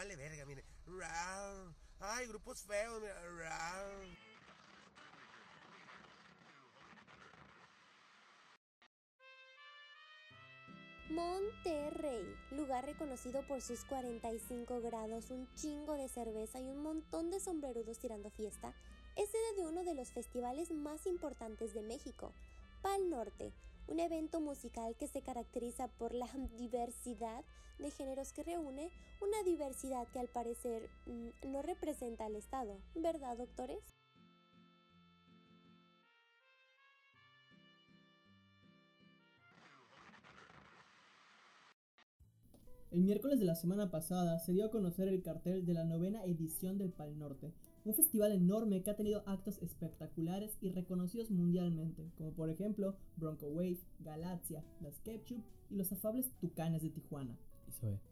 vale 0.00 0.16
verga, 0.16 0.46
mire. 0.46 0.64
Ay, 2.00 2.26
grupos 2.26 2.62
feos. 2.62 3.02
Monterrey, 11.10 12.34
lugar 12.52 12.86
reconocido 12.86 13.46
por 13.46 13.60
sus 13.60 13.84
45 13.84 14.80
grados, 14.80 15.30
un 15.30 15.52
chingo 15.54 15.94
de 15.94 16.08
cerveza 16.08 16.60
y 16.60 16.70
un 16.70 16.82
montón 16.82 17.30
de 17.30 17.40
sombrerudos 17.40 17.98
tirando 17.98 18.30
fiesta, 18.30 18.72
es 19.16 19.28
sede 19.28 19.56
de 19.56 19.66
uno 19.66 19.84
de 19.84 19.94
los 19.94 20.12
festivales 20.12 20.70
más 20.70 21.06
importantes 21.06 21.74
de 21.74 21.82
México, 21.82 22.32
Pal 22.80 23.10
Norte, 23.10 23.52
un 23.90 23.98
evento 23.98 24.40
musical 24.40 24.94
que 24.96 25.08
se 25.08 25.20
caracteriza 25.20 25.88
por 25.88 26.14
la 26.14 26.26
diversidad 26.58 27.44
de 27.78 27.90
géneros 27.90 28.32
que 28.32 28.44
reúne, 28.44 28.90
una 29.20 29.42
diversidad 29.44 30.06
que 30.12 30.20
al 30.20 30.28
parecer 30.28 30.88
mm, 31.06 31.50
no 31.50 31.62
representa 31.62 32.26
al 32.26 32.36
Estado, 32.36 32.78
¿verdad, 32.94 33.36
doctores? 33.36 33.82
El 42.90 43.02
miércoles 43.02 43.38
de 43.38 43.44
la 43.44 43.54
semana 43.54 43.90
pasada 43.90 44.38
se 44.40 44.52
dio 44.52 44.66
a 44.66 44.70
conocer 44.70 45.06
el 45.08 45.22
cartel 45.22 45.64
de 45.64 45.74
la 45.74 45.84
novena 45.84 46.24
edición 46.24 46.76
del 46.76 46.92
Pal 46.92 47.16
Norte, 47.18 47.52
un 47.90 47.96
festival 47.96 48.32
enorme 48.32 48.82
que 48.82 48.90
ha 48.90 48.96
tenido 48.96 49.22
actos 49.26 49.58
espectaculares 49.62 50.56
y 50.60 50.70
reconocidos 50.70 51.30
mundialmente, 51.30 52.10
como 52.16 52.30
por 52.32 52.48
ejemplo 52.48 52.96
Bronco 53.16 53.46
Wave, 53.48 53.80
Galaxia, 54.00 54.64
Las 54.80 54.98
Ketchup 55.00 55.42
y 55.70 55.76
los 55.76 55.92
afables 55.92 56.30
Tucanes 56.40 56.82
de 56.82 56.90
Tijuana. 56.90 57.36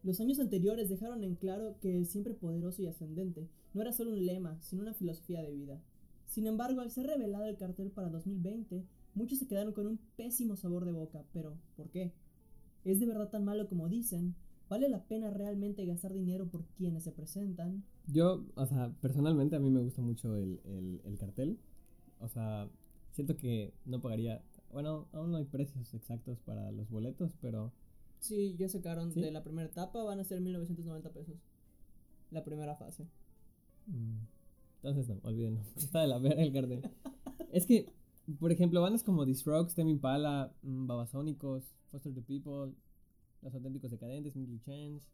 Los 0.02 0.20
años 0.20 0.38
anteriores 0.38 0.88
dejaron 0.88 1.24
en 1.24 1.34
claro 1.34 1.76
que 1.80 2.04
siempre 2.04 2.34
poderoso 2.34 2.82
y 2.82 2.86
ascendente 2.86 3.48
no 3.74 3.82
era 3.82 3.92
solo 3.92 4.12
un 4.12 4.24
lema, 4.24 4.60
sino 4.60 4.82
una 4.82 4.94
filosofía 4.94 5.42
de 5.42 5.52
vida. 5.52 5.80
Sin 6.26 6.46
embargo, 6.46 6.80
al 6.80 6.90
ser 6.90 7.06
revelado 7.06 7.46
el 7.46 7.56
cartel 7.56 7.90
para 7.90 8.08
2020, 8.08 8.84
muchos 9.14 9.38
se 9.38 9.46
quedaron 9.46 9.72
con 9.72 9.86
un 9.86 9.98
pésimo 10.16 10.56
sabor 10.56 10.84
de 10.84 10.92
boca, 10.92 11.24
pero 11.32 11.56
¿por 11.76 11.90
qué? 11.90 12.12
¿Es 12.84 13.00
de 13.00 13.06
verdad 13.06 13.30
tan 13.30 13.44
malo 13.44 13.68
como 13.68 13.88
dicen? 13.88 14.34
¿Vale 14.68 14.88
la 14.88 15.04
pena 15.04 15.30
realmente 15.30 15.86
gastar 15.86 16.12
dinero 16.12 16.46
por 16.48 16.64
quienes 16.76 17.04
se 17.04 17.12
presentan? 17.12 17.84
Yo, 18.10 18.42
o 18.54 18.66
sea, 18.66 18.90
personalmente 19.00 19.56
a 19.56 19.58
mí 19.58 19.70
me 19.70 19.80
gusta 19.80 20.00
mucho 20.00 20.34
el, 20.34 21.16
cartel. 21.18 21.58
O 22.20 22.28
sea, 22.28 22.68
siento 23.12 23.36
que 23.36 23.74
no 23.84 24.00
pagaría... 24.00 24.42
Bueno, 24.72 25.08
aún 25.12 25.30
no 25.30 25.36
hay 25.36 25.44
precios 25.44 25.94
exactos 25.94 26.38
para 26.40 26.70
los 26.72 26.90
boletos, 26.90 27.32
pero... 27.40 27.72
Sí, 28.20 28.56
ya 28.58 28.68
sacaron 28.68 29.12
de 29.14 29.30
la 29.30 29.44
primera 29.44 29.68
etapa, 29.68 30.02
van 30.02 30.20
a 30.20 30.24
ser 30.24 30.40
1990 30.40 31.10
pesos. 31.10 31.36
La 32.30 32.44
primera 32.44 32.74
fase. 32.76 33.06
Mm, 33.86 34.18
entonces 34.76 35.08
no, 35.08 35.20
olvídenlo. 35.22 35.60
Está 35.76 36.00
de 36.00 36.08
la 36.08 36.18
ver 36.18 36.38
el 36.38 36.52
cartel. 36.52 36.82
es 37.52 37.66
que, 37.66 37.92
por 38.40 38.52
ejemplo, 38.52 38.80
bandas 38.80 39.04
como 39.04 39.24
The 39.24 39.34
Strokes, 39.34 39.74
Temi 39.74 39.92
Impala, 39.92 40.52
mm, 40.62 40.86
Babasónicos, 40.86 41.74
Foster 41.90 42.12
the 42.12 42.22
People, 42.22 42.74
los 43.42 43.54
Auténticos 43.54 43.90
Decadentes, 43.90 44.34
Milky 44.34 44.58
Chance, 44.60 45.06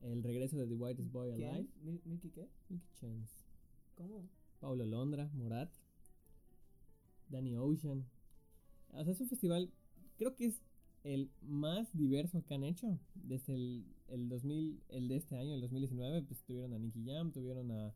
El 0.00 0.22
Regreso 0.22 0.56
de 0.56 0.66
The 0.66 0.74
Whitest 0.74 1.10
Boy 1.10 1.30
Alive. 1.32 1.66
¿Milky 2.04 2.30
qué? 2.30 2.48
Milky 2.68 2.88
Chance. 2.94 3.34
¿Cómo? 3.96 4.28
Paulo 4.60 4.86
Londra, 4.86 5.30
Morat, 5.34 5.70
Danny 7.28 7.56
Ocean. 7.56 8.04
O 8.90 9.04
sea, 9.04 9.12
es 9.12 9.20
un 9.20 9.28
festival, 9.28 9.70
creo 10.16 10.34
que 10.34 10.46
es 10.46 10.62
el 11.04 11.30
más 11.42 11.88
diverso 11.92 12.44
que 12.44 12.54
han 12.54 12.64
hecho. 12.64 12.98
Desde 13.14 13.54
el, 13.54 13.84
el 14.08 14.28
2000, 14.28 14.82
el 14.88 15.08
de 15.08 15.16
este 15.16 15.36
año, 15.36 15.54
el 15.54 15.60
2019, 15.60 16.22
pues 16.22 16.42
tuvieron 16.42 16.72
a 16.72 16.78
Nicky 16.78 17.04
Jam, 17.04 17.32
tuvieron 17.32 17.70
a, 17.70 17.94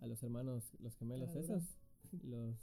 a 0.00 0.06
los 0.06 0.22
hermanos, 0.22 0.72
los 0.80 0.96
gemelos 0.96 1.34
esos, 1.34 1.62
los... 2.22 2.56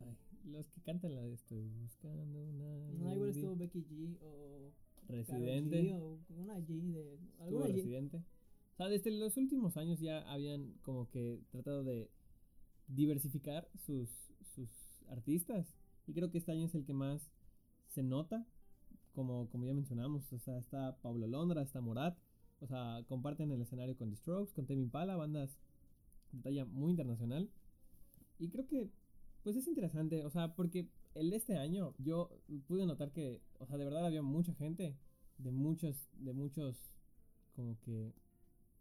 Ay, 0.00 0.16
los 0.44 0.70
que 0.70 0.80
cantan 0.80 1.14
la 1.14 1.22
de 1.22 1.34
Estoy 1.34 1.68
buscando 1.82 2.42
una... 2.42 2.90
No, 2.92 3.14
igual 3.14 3.30
estuvo 3.30 3.56
Becky 3.56 3.84
G 3.84 4.16
o... 4.22 4.72
Residente. 5.10 5.94
O 5.94 6.18
una 6.36 6.58
G 6.58 6.92
de. 6.92 7.18
Alguna 7.40 7.66
Residente. 7.66 8.18
O 8.18 8.76
sea, 8.76 8.88
desde 8.88 9.10
los 9.10 9.36
últimos 9.36 9.76
años 9.76 10.00
ya 10.00 10.20
habían 10.30 10.74
como 10.82 11.08
que 11.10 11.40
tratado 11.50 11.84
de 11.84 12.10
diversificar 12.88 13.68
sus, 13.76 14.08
sus 14.54 14.70
artistas. 15.08 15.76
Y 16.06 16.14
creo 16.14 16.30
que 16.30 16.38
este 16.38 16.52
año 16.52 16.66
es 16.66 16.74
el 16.74 16.84
que 16.84 16.94
más 16.94 17.30
se 17.88 18.02
nota. 18.02 18.46
Como, 19.12 19.48
como 19.50 19.66
ya 19.66 19.74
mencionamos. 19.74 20.32
O 20.32 20.38
sea, 20.38 20.58
está 20.58 20.96
Pablo 21.02 21.26
Londra, 21.26 21.62
está 21.62 21.80
Morat. 21.80 22.16
O 22.60 22.66
sea, 22.66 23.04
comparten 23.08 23.50
el 23.52 23.62
escenario 23.62 23.96
con 23.96 24.10
The 24.10 24.16
Strokes, 24.16 24.52
con 24.54 24.66
Temi 24.66 24.82
Impala, 24.82 25.16
bandas 25.16 25.58
de 26.32 26.42
talla 26.42 26.64
muy 26.66 26.90
internacional. 26.90 27.50
Y 28.38 28.48
creo 28.48 28.66
que, 28.66 28.90
pues 29.42 29.56
es 29.56 29.66
interesante. 29.66 30.24
O 30.24 30.30
sea, 30.30 30.54
porque 30.54 30.88
el 31.14 31.30
de 31.30 31.36
este 31.36 31.56
año, 31.56 31.94
yo 31.98 32.30
pude 32.66 32.86
notar 32.86 33.12
que, 33.12 33.42
o 33.58 33.66
sea, 33.66 33.76
de 33.78 33.84
verdad 33.84 34.06
había 34.06 34.22
mucha 34.22 34.54
gente 34.54 34.96
de 35.38 35.50
muchos, 35.50 36.08
de 36.12 36.32
muchos, 36.32 36.92
como 37.54 37.78
que, 37.80 38.14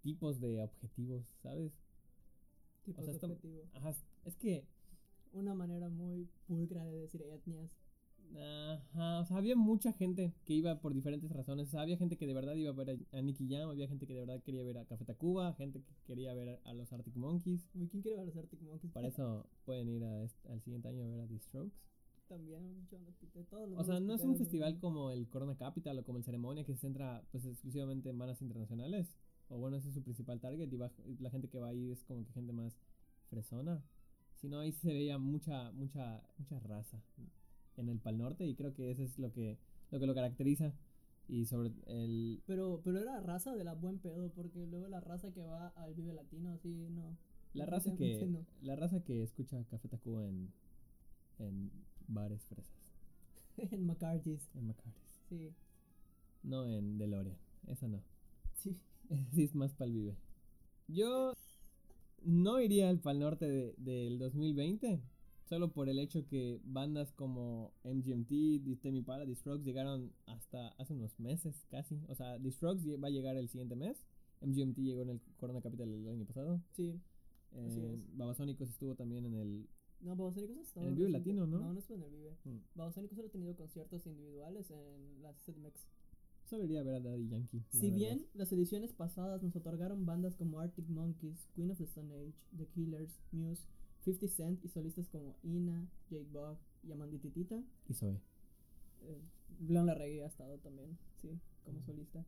tipos 0.02 0.40
de 0.40 0.62
objetivos, 0.62 1.26
¿sabes? 1.42 1.74
Tipos 2.86 3.06
de 3.06 3.12
objetivos. 3.14 3.76
Ajá, 3.76 3.96
es 4.26 4.36
que... 4.36 4.66
Una 5.32 5.54
manera 5.54 5.90
muy 5.90 6.28
pulcra 6.48 6.84
de 6.86 7.02
decir 7.02 7.22
etnias. 7.22 7.70
Ajá, 8.38 9.20
o 9.20 9.26
sea, 9.26 9.38
había 9.38 9.56
mucha 9.56 9.92
gente 9.94 10.34
que 10.46 10.54
iba 10.54 10.80
por 10.80 10.94
diferentes 10.94 11.32
razones. 11.32 11.68
O 11.68 11.72
sea, 11.72 11.82
había 11.82 11.98
gente 11.98 12.18
que 12.18 12.28
de 12.28 12.34
verdad 12.34 12.56
iba 12.56 12.70
a 12.70 12.74
ver 12.74 13.00
a, 13.12 13.22
Nicky 13.22 13.48
Jam, 13.50 13.70
había 13.70 13.88
gente 13.88 14.06
que 14.06 14.14
de 14.14 14.20
verdad 14.22 14.42
quería 14.44 14.64
ver 14.64 14.78
a 14.78 14.86
Café 14.86 15.06
Tacuba, 15.06 15.54
gente 15.54 15.82
que 15.82 15.94
quería 16.06 16.34
ver 16.34 16.60
a 16.64 16.74
los 16.74 16.92
Arctic 16.94 17.16
Monkeys. 17.16 17.68
¿quién 17.74 18.02
quiere 18.02 18.12
ver 18.12 18.20
a 18.20 18.26
los 18.26 18.38
Arctic 18.38 18.62
Monkeys? 18.62 18.94
Para 18.94 19.08
eso 19.08 19.48
pueden 19.66 19.90
ir 19.90 20.04
al 20.04 20.62
siguiente 20.62 20.88
año 20.88 21.04
a 21.04 21.08
ver 21.08 21.22
a 21.22 21.28
The 21.28 21.40
Strokes 21.40 21.90
también 22.30 22.88
todos 23.50 23.70
O 23.76 23.84
sea, 23.84 24.00
no 24.00 24.14
es 24.14 24.22
un 24.22 24.38
festival 24.38 24.78
como 24.80 25.12
el 25.12 25.28
Corona 25.28 25.58
Capital 25.58 25.98
o 25.98 26.06
como 26.06 26.20
el 26.20 26.24
Ceremonia 26.24 26.64
que 26.64 26.74
se 26.74 26.80
centra 26.80 27.24
pues 27.32 27.44
exclusivamente 27.46 28.10
en 28.10 28.18
bandas 28.18 28.42
internacionales. 28.42 29.18
O 29.50 29.58
bueno, 29.58 29.78
ese 29.78 29.90
es 29.90 29.96
su 29.96 30.04
principal 30.04 30.40
target 30.40 30.72
y 30.72 30.78
la 31.22 31.32
gente 31.32 31.50
que 31.50 31.60
va 31.60 31.70
ahí 31.70 31.92
es 31.92 32.04
como 32.04 32.24
que 32.24 32.32
gente 32.32 32.54
más 32.54 32.80
fresona. 33.30 33.84
Sino 34.36 34.60
ahí 34.60 34.72
se 34.72 34.94
veía 34.94 35.18
mucha, 35.18 35.72
mucha, 35.72 36.24
mucha 36.38 36.60
raza 36.60 37.02
en 37.80 37.90
el 37.90 38.00
Pal 38.00 38.18
Norte 38.18 38.46
y 38.46 38.56
creo 38.56 38.74
que 38.74 38.92
eso 38.92 39.04
es 39.04 39.18
lo 39.20 39.32
que 39.32 39.58
lo, 39.92 40.00
que 40.00 40.08
lo 40.08 40.16
caracteriza. 40.16 40.74
Y 41.28 41.46
sobre 41.46 41.72
el... 41.86 42.42
Pero, 42.48 42.82
pero 42.84 43.00
era 43.00 43.20
raza 43.22 43.56
de 43.56 43.64
la 43.64 43.76
buen 43.76 44.00
pedo, 44.00 44.32
porque 44.32 44.66
luego 44.66 44.88
la 44.88 45.00
raza 45.00 45.32
que 45.32 45.44
va 45.44 45.68
al 45.70 45.94
Vive 45.94 46.14
Latino, 46.14 46.52
así, 46.52 46.88
no. 46.90 47.18
La 47.54 47.66
raza 47.66 47.96
que, 47.96 48.28
la 48.62 48.76
raza 48.76 49.04
que 49.04 49.24
escucha 49.24 49.64
Café 49.66 49.88
Tacuba 49.88 50.26
en, 50.28 50.52
en 51.38 51.72
bares 52.08 52.44
fresas. 52.46 52.76
en 53.58 53.86
McCarthy's. 53.86 54.50
En 54.56 54.68
McCarthy's. 54.68 55.22
Sí. 55.30 55.54
No 56.44 56.66
en 56.66 56.98
DeLorean. 56.98 57.38
Esa 57.68 57.88
no. 57.88 58.02
Sí. 58.56 58.78
sí 59.34 59.44
es 59.44 59.56
más 59.56 59.74
pal 59.74 59.92
vive. 59.92 60.16
Yo 60.88 61.34
no 62.24 62.60
iría 62.60 62.90
al 62.90 63.00
Pal 63.00 63.20
Norte 63.20 63.74
del 63.78 64.18
2020. 64.18 65.02
Solo 65.50 65.72
por 65.72 65.90
el 65.90 65.98
hecho 65.98 66.28
que 66.28 66.60
bandas 66.64 67.12
como 67.12 67.74
MGMT, 67.84 68.62
Demi 68.84 69.02
Pala, 69.02 69.26
The 69.26 69.34
Strokes 69.34 69.64
llegaron 69.64 70.14
hasta 70.28 70.68
hace 70.78 70.94
unos 70.94 71.20
meses 71.20 71.66
casi. 71.72 72.00
O 72.08 72.14
sea, 72.14 72.38
The 72.40 72.52
Strokes 72.52 72.86
va 72.98 73.08
a 73.08 73.12
llegar 73.12 73.36
el 73.36 73.50
siguiente 73.50 73.76
mes. 73.76 74.06
MGMT 74.42 74.78
llegó 74.78 75.02
en 75.02 75.10
el 75.10 75.22
Corona 75.38 75.60
Capital 75.60 75.92
el 75.92 76.08
año 76.08 76.24
pasado. 76.26 76.62
Sí. 76.74 77.02
Eh, 77.54 78.00
Babasónicos 78.14 78.70
estuvo 78.70 78.94
también 78.94 79.26
en 79.26 79.34
el 79.34 79.68
no, 80.02 80.16
Babasónicos 80.16 80.76
no 80.76 80.84
En 80.84 80.88
el 80.90 80.96
Vive 80.96 81.10
Latino, 81.10 81.48
¿no? 81.48 81.60
No, 81.62 81.74
no 81.74 81.80
estuvo 81.80 81.98
en 81.98 82.04
el 82.04 82.12
Vive. 82.12 82.38
Mm. 82.46 82.58
Babasónicos 82.76 83.16
solo 83.16 83.30
ha 83.30 83.32
tenido 83.32 83.56
conciertos 83.56 84.06
individuales 84.06 84.70
en 84.70 85.24
la 85.24 85.34
CDMX. 85.34 85.88
Solo 86.46 86.64
iría 86.66 86.82
a 86.82 86.84
ver 86.84 86.94
a 86.94 87.00
Daddy 87.00 87.28
Yankee. 87.28 87.64
Si 87.70 87.90
bien 87.90 88.28
las 88.36 88.52
ediciones 88.52 88.94
pasadas 88.94 89.42
nos 89.42 89.56
otorgaron 89.56 90.06
bandas 90.06 90.36
como 90.36 90.60
Arctic 90.60 90.88
Monkeys, 90.90 91.48
Queen 91.56 91.72
of 91.72 91.80
the 91.80 91.86
Stone 91.86 92.14
Age, 92.14 92.38
The 92.56 92.68
Killers, 92.68 93.20
Muse, 93.32 93.68
50 94.04 94.28
Cent 94.28 94.66
y 94.66 94.70
solistas 94.70 95.08
como 95.10 95.36
Ina, 95.44 95.88
Jake 96.10 96.28
Bug 96.32 96.58
y 96.84 96.92
Amandititita. 96.92 97.62
Y 97.88 97.94
Zoe. 97.94 98.20
Eh, 99.04 99.22
Blon 99.60 99.86
Larregui 99.86 100.22
ha 100.22 100.28
estado 100.28 100.58
también, 100.60 100.98
sí, 101.22 101.30
como 101.66 101.82
solista. 101.82 102.26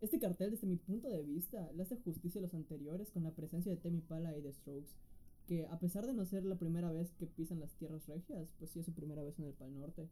Este 0.00 0.18
cartel, 0.18 0.50
desde 0.50 0.66
mi 0.66 0.76
punto 0.76 1.08
de 1.08 1.22
vista, 1.22 1.70
le 1.72 1.82
hace 1.82 1.96
justicia 1.96 2.40
a 2.40 2.42
los 2.42 2.54
anteriores 2.54 3.10
con 3.10 3.24
la 3.24 3.30
presencia 3.30 3.72
de 3.72 3.78
Temi 3.78 4.00
Pala 4.00 4.36
y 4.36 4.42
The 4.42 4.52
Strokes 4.52 4.94
que 5.46 5.66
a 5.66 5.78
pesar 5.78 6.06
de 6.06 6.12
no 6.12 6.24
ser 6.24 6.44
la 6.44 6.56
primera 6.56 6.90
vez 6.92 7.12
que 7.12 7.26
pisan 7.26 7.60
las 7.60 7.72
tierras 7.74 8.06
regias, 8.08 8.52
pues 8.58 8.70
sí 8.70 8.80
es 8.80 8.86
su 8.86 8.92
primera 8.92 9.22
vez 9.22 9.38
en 9.38 9.46
el 9.46 9.52
Pal 9.52 9.72
Norte. 9.72 10.08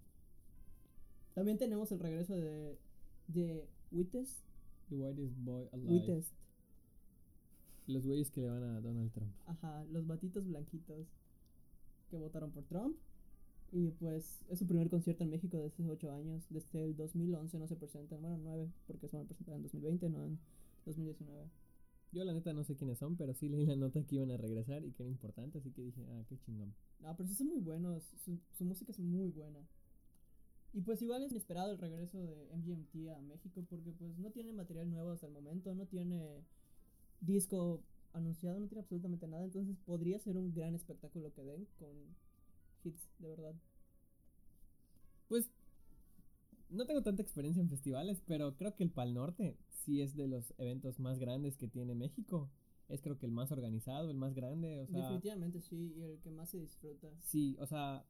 También 1.34 1.58
tenemos 1.58 1.90
el 1.90 1.98
regreso 1.98 2.36
de, 2.36 2.78
de 3.26 3.68
Wittest. 3.90 4.44
The 4.88 4.96
whitest 4.96 5.36
boy 5.38 5.68
alive. 5.72 5.92
Wittest. 5.92 6.32
Los 7.86 8.06
güeyes 8.06 8.30
que 8.30 8.40
le 8.40 8.48
van 8.48 8.62
a 8.62 8.80
Donald 8.80 9.12
Trump. 9.12 9.32
Ajá, 9.46 9.84
los 9.92 10.06
batitos 10.06 10.46
blanquitos 10.46 11.06
que 12.10 12.18
votaron 12.18 12.50
por 12.50 12.64
Trump. 12.64 12.96
Y 13.72 13.90
pues 13.90 14.44
es 14.48 14.58
su 14.58 14.66
primer 14.66 14.88
concierto 14.88 15.24
en 15.24 15.30
México 15.30 15.56
desde 15.56 15.82
hace 15.82 15.90
8 15.90 16.12
años. 16.12 16.46
Desde 16.48 16.84
el 16.84 16.96
2011 16.96 17.58
no 17.58 17.66
se 17.66 17.76
presentan. 17.76 18.22
Bueno, 18.22 18.38
9, 18.42 18.70
porque 18.86 19.08
se 19.08 19.16
van 19.16 19.26
a 19.26 19.28
presentar 19.28 19.56
en 19.56 19.62
2020, 19.62 20.08
no 20.10 20.24
en 20.24 20.38
2019. 20.86 21.50
Yo 22.12 22.22
la 22.22 22.32
neta 22.32 22.52
no 22.52 22.62
sé 22.62 22.76
quiénes 22.76 22.98
son, 22.98 23.16
pero 23.16 23.34
sí 23.34 23.48
leí 23.48 23.66
la 23.66 23.74
nota 23.74 24.00
que 24.04 24.14
iban 24.14 24.30
a 24.30 24.36
regresar 24.36 24.84
y 24.84 24.92
que 24.92 25.02
era 25.02 25.10
importante, 25.10 25.58
así 25.58 25.72
que 25.72 25.82
dije, 25.82 26.06
ah, 26.12 26.22
qué 26.28 26.38
chingón. 26.38 26.72
No, 27.00 27.16
pero 27.16 27.28
sí 27.28 27.34
son 27.34 27.48
muy 27.48 27.58
buenos. 27.58 28.04
Su, 28.24 28.38
su 28.56 28.64
música 28.64 28.92
es 28.92 29.00
muy 29.00 29.30
buena. 29.30 29.66
Y 30.72 30.80
pues 30.80 31.02
igual 31.02 31.24
es 31.24 31.32
inesperado 31.32 31.72
el 31.72 31.78
regreso 31.78 32.18
de 32.18 32.48
MGMT 32.52 33.10
a 33.16 33.20
México 33.22 33.64
porque 33.68 33.92
pues 33.92 34.18
no 34.18 34.30
tiene 34.30 34.52
material 34.52 34.90
nuevo 34.90 35.10
hasta 35.10 35.26
el 35.26 35.32
momento, 35.32 35.74
no 35.74 35.86
tiene 35.86 36.44
disco 37.20 37.82
anunciado, 38.12 38.60
no 38.60 38.68
tiene 38.68 38.80
absolutamente 38.82 39.26
nada, 39.26 39.44
entonces 39.44 39.76
podría 39.84 40.18
ser 40.18 40.36
un 40.36 40.52
gran 40.54 40.74
espectáculo 40.74 41.32
que 41.32 41.42
den 41.44 41.66
con 41.78 41.96
hits, 42.84 43.08
de 43.18 43.28
verdad. 43.28 43.54
Pues 45.28 45.50
no 46.70 46.86
tengo 46.86 47.02
tanta 47.02 47.22
experiencia 47.22 47.60
en 47.60 47.68
festivales, 47.68 48.22
pero 48.26 48.56
creo 48.56 48.74
que 48.74 48.84
el 48.84 48.90
Pal 48.90 49.14
Norte 49.14 49.56
sí 49.68 50.00
es 50.00 50.14
de 50.16 50.28
los 50.28 50.54
eventos 50.58 50.98
más 50.98 51.18
grandes 51.18 51.56
que 51.56 51.68
tiene 51.68 51.94
México. 51.94 52.50
Es 52.88 53.00
creo 53.00 53.18
que 53.18 53.26
el 53.26 53.32
más 53.32 53.50
organizado, 53.50 54.10
el 54.10 54.16
más 54.16 54.34
grande, 54.34 54.80
o 54.80 54.86
sea, 54.86 55.00
Definitivamente 55.00 55.60
sí, 55.60 55.94
y 55.96 56.02
el 56.02 56.18
que 56.20 56.30
más 56.30 56.50
se 56.50 56.58
disfruta. 56.58 57.08
sí, 57.22 57.56
o 57.58 57.66
sea, 57.66 58.04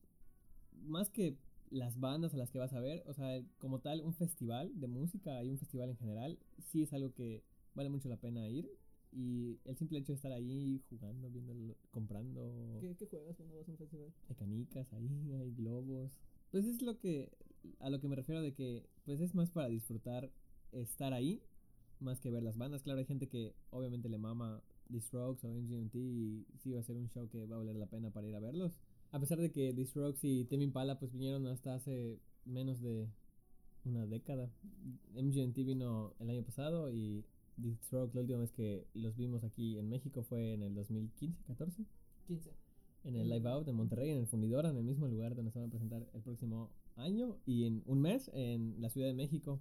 más 0.83 1.11
que 1.11 1.37
las 1.71 1.99
bandas 1.99 2.35
a 2.35 2.37
las 2.37 2.51
que 2.51 2.59
vas 2.59 2.73
a 2.73 2.81
ver, 2.81 3.03
o 3.07 3.15
sea, 3.15 3.43
como 3.59 3.81
tal, 3.81 4.01
un 4.03 4.15
festival 4.15 4.73
de 4.79 4.87
música 4.89 5.43
y 5.45 5.51
un 5.51 5.59
festival 5.59 5.91
en 5.91 5.97
general, 5.97 6.39
sí 6.71 6.83
es 6.83 6.93
algo 6.93 7.13
que 7.15 7.43
vale 7.75 7.89
mucho 7.89 8.09
la 8.09 8.17
pena 8.17 8.49
ir. 8.49 8.69
Y 9.17 9.61
el 9.65 9.77
simple 9.77 9.99
hecho 10.01 10.13
de 10.13 10.17
estar 10.17 10.33
ahí 10.33 10.83
jugando, 10.91 11.31
viendo, 11.31 11.77
comprando, 11.93 12.79
¿Qué, 12.81 12.97
qué 12.97 13.07
juegas 13.07 13.37
cuando 13.37 13.57
vas 13.57 13.69
a 13.69 13.71
un 13.71 13.79
festival? 13.79 14.13
hay 14.29 14.35
canicas 14.35 14.93
ahí, 14.93 15.33
hay 15.35 15.55
globos. 15.55 16.11
Pues 16.51 16.67
es 16.67 16.83
lo 16.83 16.99
que 16.99 17.31
a 17.79 17.91
lo 17.91 18.01
que 18.01 18.09
me 18.09 18.17
refiero 18.17 18.43
de 18.43 18.53
que 18.53 18.87
pues 19.05 19.21
es 19.21 19.35
más 19.35 19.51
para 19.51 19.69
disfrutar 19.69 20.31
estar 20.73 21.13
ahí 21.13 21.43
más 22.01 22.21
que 22.21 22.31
ver 22.31 22.43
las 22.43 22.59
bandas. 22.59 22.83
Claro, 22.83 22.99
hay 22.99 23.07
gente 23.07 23.29
que 23.29 23.55
obviamente 23.71 24.09
le 24.09 24.19
mama 24.19 24.63
The 24.91 25.01
Strokes 25.01 25.47
o 25.47 25.51
MGMT 25.51 25.95
y 25.95 26.47
sí 26.59 26.73
va 26.73 26.81
a 26.81 26.83
ser 26.83 26.97
un 26.97 27.09
show 27.09 27.29
que 27.29 27.47
va 27.47 27.57
a 27.57 27.59
valer 27.61 27.77
la 27.77 27.87
pena 27.87 28.11
para 28.11 28.29
ir 28.29 28.35
a 28.35 28.41
verlos. 28.41 28.79
A 29.13 29.21
pesar 29.21 29.39
de 29.39 29.53
que 29.53 29.73
The 29.73 29.85
Strokes 29.85 30.27
y 30.27 30.45
Tame 30.45 30.65
Impala 30.65 30.99
pues 30.99 31.13
vinieron 31.13 31.47
hasta 31.47 31.75
hace 31.75 32.19
menos 32.45 32.81
de 32.81 33.09
una 33.85 34.07
década. 34.07 34.51
MGMT 35.15 35.57
vino 35.59 36.15
el 36.19 36.31
año 36.31 36.43
pasado 36.43 36.91
y 36.91 37.25
The 37.61 37.75
Strokes 37.83 38.15
la 38.15 38.21
última 38.23 38.39
vez 38.41 38.53
que 38.53 38.87
los 38.95 39.17
vimos 39.17 39.45
aquí 39.45 39.79
en 39.79 39.89
México 39.89 40.23
fue 40.23 40.53
en 40.55 40.63
el 40.63 40.75
2015, 40.75 41.43
14 41.47 41.85
15. 42.27 42.51
en 43.05 43.17
el 43.17 43.29
Live 43.29 43.49
Out 43.49 43.69
en 43.69 43.77
Monterrey, 43.77 44.11
en 44.11 44.19
el 44.19 44.27
Fundidora, 44.27 44.71
en 44.71 44.77
el 44.77 44.85
mismo 44.85 45.07
lugar 45.09 45.35
donde 45.35 45.51
se 45.53 45.59
van 45.59 45.69
a 45.69 45.71
presentar 45.71 46.09
el 46.15 46.23
próximo 46.23 46.71
año 46.97 47.37
y 47.47 47.65
en 47.65 47.83
un 47.87 48.01
mes 48.01 48.31
en 48.35 48.81
la 48.81 48.89
Ciudad 48.91 49.07
de 49.09 49.15
México. 49.15 49.61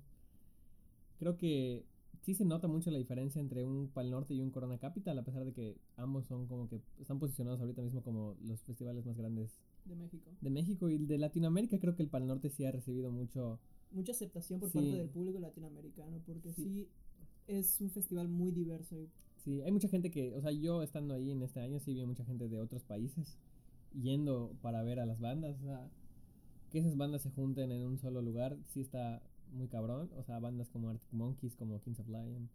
Creo 1.20 1.38
que 1.38 1.86
sí 2.22 2.34
se 2.34 2.46
nota 2.46 2.68
mucho 2.68 2.90
la 2.90 2.98
diferencia 2.98 3.42
entre 3.42 3.64
un 3.66 3.90
Pal 3.90 4.10
Norte 4.10 4.34
y 4.34 4.42
un 4.42 4.50
Corona 4.50 4.78
Capital, 4.78 5.18
a 5.20 5.24
pesar 5.24 5.44
de 5.46 5.54
que 5.54 5.78
ambos 5.98 6.26
son 6.26 6.48
como 6.48 6.68
que 6.70 6.82
están 7.00 7.20
posicionados 7.20 7.60
ahorita 7.60 7.82
mismo 7.82 8.02
como 8.02 8.36
los 8.42 8.62
festivales 8.64 9.06
más 9.06 9.18
grandes 9.18 9.60
De 9.86 9.96
México. 9.96 10.32
de 10.42 10.50
México 10.50 10.90
y 10.90 10.98
de 10.98 11.18
Latinoamérica. 11.18 11.80
Creo 11.80 11.96
que 11.96 12.04
el 12.04 12.10
Pal 12.10 12.26
Norte 12.28 12.50
sí 12.50 12.66
ha 12.66 12.72
recibido 12.72 13.12
mucho. 13.12 13.60
Mucha 13.92 14.12
aceptación 14.14 14.60
por 14.60 14.70
Sí. 14.72 14.78
parte 14.80 14.96
del 14.98 15.10
público 15.10 15.40
latinoamericano 15.40 16.20
porque 16.26 16.54
Sí. 16.54 16.64
sí. 16.64 16.88
Es 17.48 17.82
un 17.82 17.90
festival 17.90 18.28
muy 18.28 18.52
diverso 18.52 19.08
Sí, 19.44 19.62
hay 19.62 19.72
mucha 19.74 19.90
gente 19.90 20.10
que, 20.10 20.34
o 20.36 20.42
sea, 20.42 20.52
yo 20.52 20.84
estando 20.84 21.14
ahí 21.14 21.30
en 21.30 21.44
este 21.44 21.60
año, 21.60 21.80
sí 21.80 21.94
vi 21.94 22.06
mucha 22.06 22.24
gente 22.24 22.48
de 22.48 22.60
otros 22.62 22.84
países 22.84 23.38
yendo 23.94 24.56
para 24.62 24.84
ver 24.84 25.00
a 25.02 25.06
las 25.06 25.20
bandas. 25.20 25.58
O 25.62 25.66
sea, 25.66 25.90
que 26.72 26.80
esas 26.80 26.96
bandas 26.96 27.24
se 27.24 27.30
junten 27.30 27.72
en 27.72 27.82
un 27.86 27.98
solo 27.98 28.22
lugar, 28.22 28.58
sí 28.68 28.80
está 28.80 29.22
muy 29.52 29.68
cabrón. 29.68 30.10
O 30.18 30.24
sea, 30.24 30.40
bandas 30.40 30.70
como 30.70 30.90
Arctic 30.90 31.12
Monkeys, 31.12 31.56
como 31.58 31.82
Kings 31.82 32.00
of 32.00 32.08
Lion. 32.08 32.50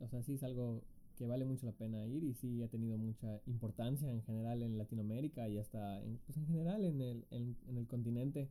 O 0.00 0.08
sea, 0.08 0.22
sí 0.24 0.34
es 0.34 0.42
algo 0.42 0.82
que 1.16 1.26
vale 1.28 1.44
mucho 1.44 1.66
la 1.66 1.72
pena 1.72 2.04
ir 2.04 2.24
y 2.24 2.34
sí 2.34 2.60
ha 2.64 2.68
tenido 2.68 2.98
mucha 2.98 3.40
importancia 3.46 4.10
en 4.10 4.22
general 4.24 4.64
en 4.64 4.76
Latinoamérica 4.76 5.48
y 5.48 5.58
hasta 5.58 6.02
en, 6.02 6.18
pues 6.26 6.36
en 6.36 6.46
general 6.46 6.84
en 6.84 7.00
el, 7.00 7.24
en, 7.30 7.56
en 7.68 7.78
el 7.78 7.86
continente. 7.86 8.48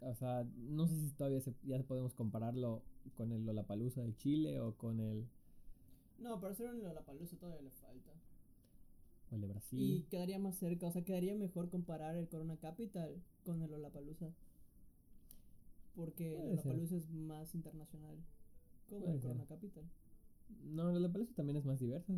O 0.00 0.14
sea, 0.14 0.44
no 0.56 0.86
sé 0.86 0.96
si 1.00 1.10
todavía 1.12 1.40
se, 1.40 1.54
ya 1.64 1.82
podemos 1.82 2.14
compararlo 2.14 2.82
con 3.14 3.32
el 3.32 3.44
Lollapalooza 3.46 4.02
de 4.02 4.14
Chile 4.16 4.60
o 4.60 4.74
con 4.76 5.00
el, 5.00 5.26
No, 6.18 6.40
para 6.40 6.52
hacer 6.54 6.68
un 6.70 6.82
Lollapalooza 6.82 7.36
todavía 7.36 7.62
le 7.62 7.70
falta. 7.70 8.10
o 9.30 9.34
el 9.34 9.40
de 9.42 9.48
Brasil. 9.48 9.80
Y 9.80 10.02
quedaría 10.04 10.38
más 10.38 10.56
cerca, 10.56 10.86
o 10.88 10.90
sea, 10.92 11.04
quedaría 11.04 11.34
mejor 11.34 11.68
comparar 11.68 12.16
el 12.16 12.28
Corona 12.28 12.56
Capital 12.56 13.22
con 13.44 13.62
el 13.62 13.70
Lollapalooza. 13.70 14.32
Porque 15.94 16.34
el 16.34 16.36
Puede 16.36 16.58
ser. 16.58 16.76
Lollapalooza 16.76 16.96
es 16.96 17.10
más 17.10 17.54
internacional. 17.54 18.16
Como 18.88 19.00
Puede 19.02 19.14
el 19.14 19.20
ser. 19.20 19.30
Corona 19.30 19.46
Capital. 19.46 19.84
No, 20.62 20.88
el 20.88 20.94
Lollapalooza 20.96 21.34
también 21.34 21.56
es 21.58 21.64
más 21.64 21.78
diverso. 21.80 22.12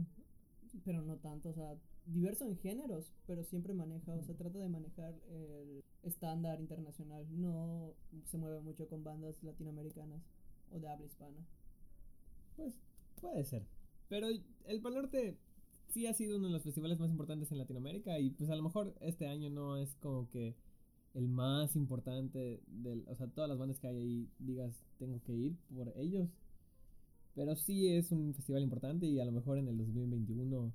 Pero 0.85 1.03
no 1.03 1.17
tanto, 1.17 1.49
o 1.51 1.53
sea, 1.53 1.77
diverso 2.07 2.45
en 2.45 2.57
géneros, 2.59 3.13
pero 3.27 3.43
siempre 3.43 3.75
maneja, 3.75 4.15
o 4.15 4.23
sea, 4.23 4.37
trata 4.37 4.59
de 4.59 4.69
manejar 4.69 5.15
el 5.29 5.83
estándar 6.03 6.61
internacional. 6.61 7.27
No 7.31 7.95
se 8.25 8.39
mueve 8.39 8.61
mucho 8.61 8.89
con 8.89 9.03
bandas 9.03 9.43
latinoamericanas 9.43 10.23
o 10.71 10.79
de 10.79 10.89
habla 10.89 11.07
hispana. 11.07 11.39
Pues 12.57 12.79
puede 13.21 13.45
ser. 13.45 13.67
Pero 14.09 14.29
el 14.29 14.81
Pal 14.83 14.95
Norte 14.95 15.39
sí 15.89 16.07
ha 16.07 16.15
sido 16.15 16.37
uno 16.37 16.49
de 16.49 16.53
los 16.53 16.63
festivales 16.63 16.99
más 16.99 17.11
importantes 17.11 17.51
en 17.51 17.59
Latinoamérica 17.59 18.19
y 18.19 18.31
pues 18.31 18.51
a 18.51 18.57
lo 18.57 18.63
mejor 18.63 18.95
este 19.01 19.27
año 19.27 19.51
no 19.51 19.77
es 19.77 19.95
como 19.97 20.29
que 20.31 20.55
el 21.15 21.29
más 21.29 21.77
importante 21.77 22.61
del, 22.67 23.05
o 23.09 23.17
sea, 23.17 23.27
todas 23.29 23.49
las 23.49 23.59
bandas 23.59 23.79
que 23.79 23.89
hay 23.89 23.97
ahí 23.97 24.31
digas 24.39 24.85
tengo 24.99 25.23
que 25.23 25.33
ir 25.33 25.57
por 25.75 25.93
ellos. 25.97 26.29
Pero 27.37 27.55
sí 27.55 27.89
es 27.93 28.11
un 28.11 28.35
festival 28.35 28.63
importante 28.65 29.07
y 29.07 29.21
a 29.21 29.25
lo 29.25 29.31
mejor 29.33 29.59
en 29.59 29.69
el 29.69 29.77
2021 29.79 30.73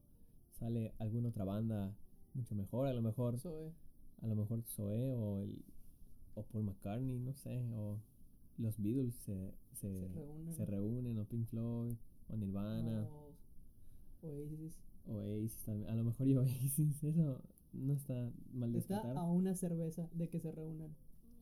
sale 0.52 0.94
alguna 1.00 1.30
otra 1.30 1.44
banda 1.44 1.94
mucho 2.34 2.56
mejor, 2.56 2.88
a 2.88 2.94
lo 2.94 3.02
mejor 3.02 3.38
Zoe. 3.40 3.74
a 4.22 4.28
lo 4.28 4.36
mejor 4.36 4.62
Zoe 4.64 5.12
o 5.16 5.42
el 5.42 5.62
o 6.36 6.44
Paul 6.44 6.64
McCartney, 6.64 7.20
no 7.20 7.34
sé, 7.34 7.62
o 7.74 7.98
los 8.58 8.78
Beatles 8.82 9.16
se, 9.16 9.52
se, 9.74 9.90
Se 9.90 10.08
reúnen. 10.08 10.54
se 10.54 10.66
reúnen, 10.66 11.18
o 11.20 11.26
Pink 11.26 11.46
Floyd, 11.48 11.96
o 12.30 12.38
Nirvana, 12.38 13.06
o 14.22 14.28
Oasis. 14.28 14.80
o 15.08 15.14
Oasis 15.14 15.64
también. 15.66 15.90
A 15.90 15.96
lo 15.96 16.04
mejor 16.06 16.28
y 16.28 16.36
Oasis, 16.38 17.04
eso 17.04 17.42
no 17.74 17.94
está 17.94 18.32
mal 18.54 18.74
Está 18.76 18.96
descartar. 18.96 19.18
a 19.18 19.24
una 19.24 19.56
cerveza 19.56 20.08
de 20.14 20.30
que 20.30 20.40
se 20.40 20.52
reúnan. 20.54 20.96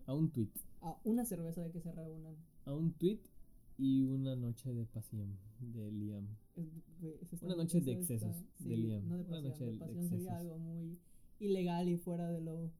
A 0.08 0.14
un 0.16 0.32
tweet, 0.32 0.50
A 0.82 0.98
una 1.04 1.24
cerveza 1.26 1.62
de 1.62 1.70
que 1.72 1.82
se 1.82 1.92
reúnan. 1.92 2.36
a 2.66 2.74
un 2.74 2.94
tweet 2.94 3.20
y 3.82 4.04
una 4.04 4.36
noche 4.36 4.74
de 4.74 4.86
pasión 4.86 5.38
de 5.60 5.90
Liam. 5.92 6.28
Es- 7.02 7.42
Una 7.42 7.56
noche 7.56 7.80
de 7.80 7.92
está- 7.94 8.14
excesos 8.14 8.44
de 8.60 8.76
sí, 8.76 8.82
Liam. 8.82 9.08
No 9.08 9.16
de 9.18 9.24
Una 9.24 9.30
pasión, 9.32 9.44
noche 9.52 9.66
de 9.66 9.72
de 9.72 9.78
pasión 9.78 10.04
sería 10.10 10.18
excesos. 10.18 10.42
algo 10.42 10.58
muy 10.58 11.00
ilegal 11.40 11.88
y 11.88 11.98
fuera 11.98 12.30
de 12.30 12.42
lo, 12.42 12.72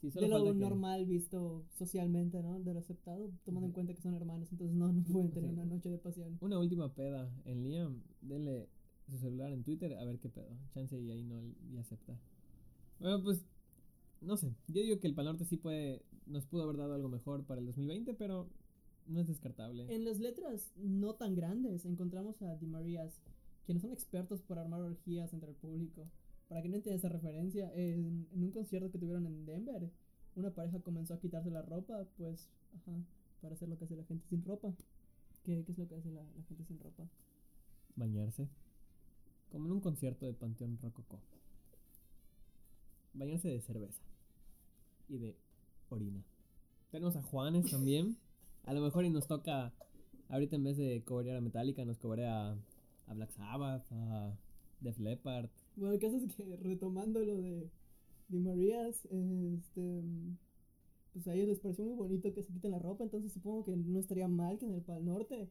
Sí, 0.00 0.08
de 0.08 0.28
lo 0.28 0.36
falta 0.38 0.52
que- 0.52 0.58
normal 0.58 1.04
visto 1.04 1.66
socialmente, 1.76 2.42
¿no? 2.42 2.58
De 2.60 2.72
lo 2.72 2.80
aceptado, 2.80 3.30
tomando 3.44 3.66
en 3.66 3.70
Ujú. 3.72 3.74
cuenta 3.74 3.94
que 3.94 4.00
son 4.00 4.14
hermanos, 4.14 4.50
entonces 4.50 4.74
no, 4.74 4.90
no 4.92 5.02
pueden 5.04 5.30
tener 5.30 5.50
Sí. 5.50 5.54
una 5.56 5.66
noche 5.66 5.90
de 5.90 5.98
pasión. 5.98 6.38
Una 6.40 6.58
última 6.58 6.94
peda 6.94 7.30
en 7.44 7.62
Liam, 7.62 8.02
denle 8.22 8.68
su 9.10 9.18
celular 9.18 9.52
en 9.52 9.62
Twitter 9.62 9.92
a 9.92 10.04
ver 10.06 10.18
qué 10.20 10.30
pedo. 10.30 10.56
Chance 10.72 10.98
y 10.98 11.10
ahí 11.10 11.22
no 11.22 11.42
y 11.70 11.76
acepta. 11.76 12.18
Bueno, 12.98 13.22
pues 13.22 13.44
no 14.22 14.36
sé. 14.38 14.54
Yo 14.68 14.80
digo 14.82 14.98
que 15.00 15.06
el 15.06 15.14
Panorte 15.14 15.44
sí 15.44 15.56
puede 15.58 16.02
nos 16.26 16.46
pudo 16.46 16.62
haber 16.62 16.76
dado 16.76 16.94
algo 16.94 17.08
mejor 17.08 17.44
para 17.44 17.60
el 17.60 17.66
2020, 17.66 18.14
pero 18.14 18.48
no 19.10 19.20
es 19.20 19.26
descartable. 19.26 19.92
En 19.94 20.04
las 20.04 20.18
letras 20.18 20.72
no 20.76 21.14
tan 21.14 21.34
grandes 21.34 21.84
encontramos 21.84 22.40
a 22.42 22.56
Di 22.56 22.66
Marías, 22.66 23.20
quienes 23.66 23.82
son 23.82 23.92
expertos 23.92 24.40
por 24.42 24.58
armar 24.58 24.80
orgías 24.80 25.32
entre 25.32 25.50
el 25.50 25.56
público. 25.56 26.08
Para 26.48 26.62
que 26.62 26.68
no 26.68 26.76
entienda 26.76 26.98
esa 26.98 27.08
referencia, 27.08 27.72
en, 27.74 28.26
en 28.32 28.42
un 28.42 28.50
concierto 28.50 28.90
que 28.90 28.98
tuvieron 28.98 29.26
en 29.26 29.44
Denver, 29.44 29.90
una 30.36 30.50
pareja 30.54 30.80
comenzó 30.80 31.14
a 31.14 31.20
quitarse 31.20 31.50
la 31.50 31.62
ropa, 31.62 32.06
pues, 32.16 32.48
ajá, 32.74 33.04
para 33.40 33.54
hacer 33.54 33.68
lo 33.68 33.78
que 33.78 33.84
hace 33.84 33.96
la 33.96 34.04
gente 34.04 34.26
sin 34.28 34.44
ropa. 34.44 34.72
¿Qué, 35.44 35.64
qué 35.64 35.72
es 35.72 35.78
lo 35.78 35.88
que 35.88 35.96
hace 35.96 36.10
la, 36.10 36.22
la 36.22 36.42
gente 36.44 36.64
sin 36.64 36.78
ropa? 36.78 37.08
Bañarse. 37.96 38.48
Como 39.50 39.66
en 39.66 39.72
un 39.72 39.80
concierto 39.80 40.26
de 40.26 40.34
Panteón 40.34 40.78
Rococó. 40.80 41.20
Bañarse 43.14 43.48
de 43.48 43.60
cerveza. 43.60 44.02
Y 45.08 45.18
de 45.18 45.36
orina. 45.88 46.22
Tenemos 46.90 47.16
a 47.16 47.22
Juanes 47.22 47.70
también. 47.70 48.16
A 48.64 48.74
lo 48.74 48.80
mejor 48.80 49.04
y 49.04 49.10
nos 49.10 49.26
toca. 49.26 49.72
Ahorita 50.28 50.56
en 50.56 50.64
vez 50.64 50.76
de 50.76 51.02
cobrar 51.02 51.36
a 51.36 51.40
Metallica, 51.40 51.84
nos 51.84 51.98
cobrea 51.98 52.56
a 53.06 53.14
Black 53.14 53.32
Sabbath, 53.32 53.90
a 53.90 54.36
Def 54.80 54.98
Leppard. 54.98 55.50
Bueno, 55.76 55.94
el 55.94 56.00
caso 56.00 56.16
es 56.16 56.34
que 56.34 56.56
retomando 56.56 57.24
lo 57.24 57.36
de 57.36 57.68
Di 58.28 58.38
Marías, 58.38 59.06
este, 59.06 60.02
pues 61.12 61.26
a 61.26 61.34
ellos 61.34 61.48
les 61.48 61.58
pareció 61.58 61.84
muy 61.84 61.94
bonito 61.94 62.32
que 62.32 62.42
se 62.42 62.52
quiten 62.52 62.70
la 62.70 62.78
ropa, 62.78 63.02
entonces 63.02 63.32
supongo 63.32 63.64
que 63.64 63.76
no 63.76 63.98
estaría 63.98 64.28
mal 64.28 64.58
que 64.58 64.66
en 64.66 64.74
el 64.74 64.82
Pal 64.82 65.04
Norte 65.04 65.48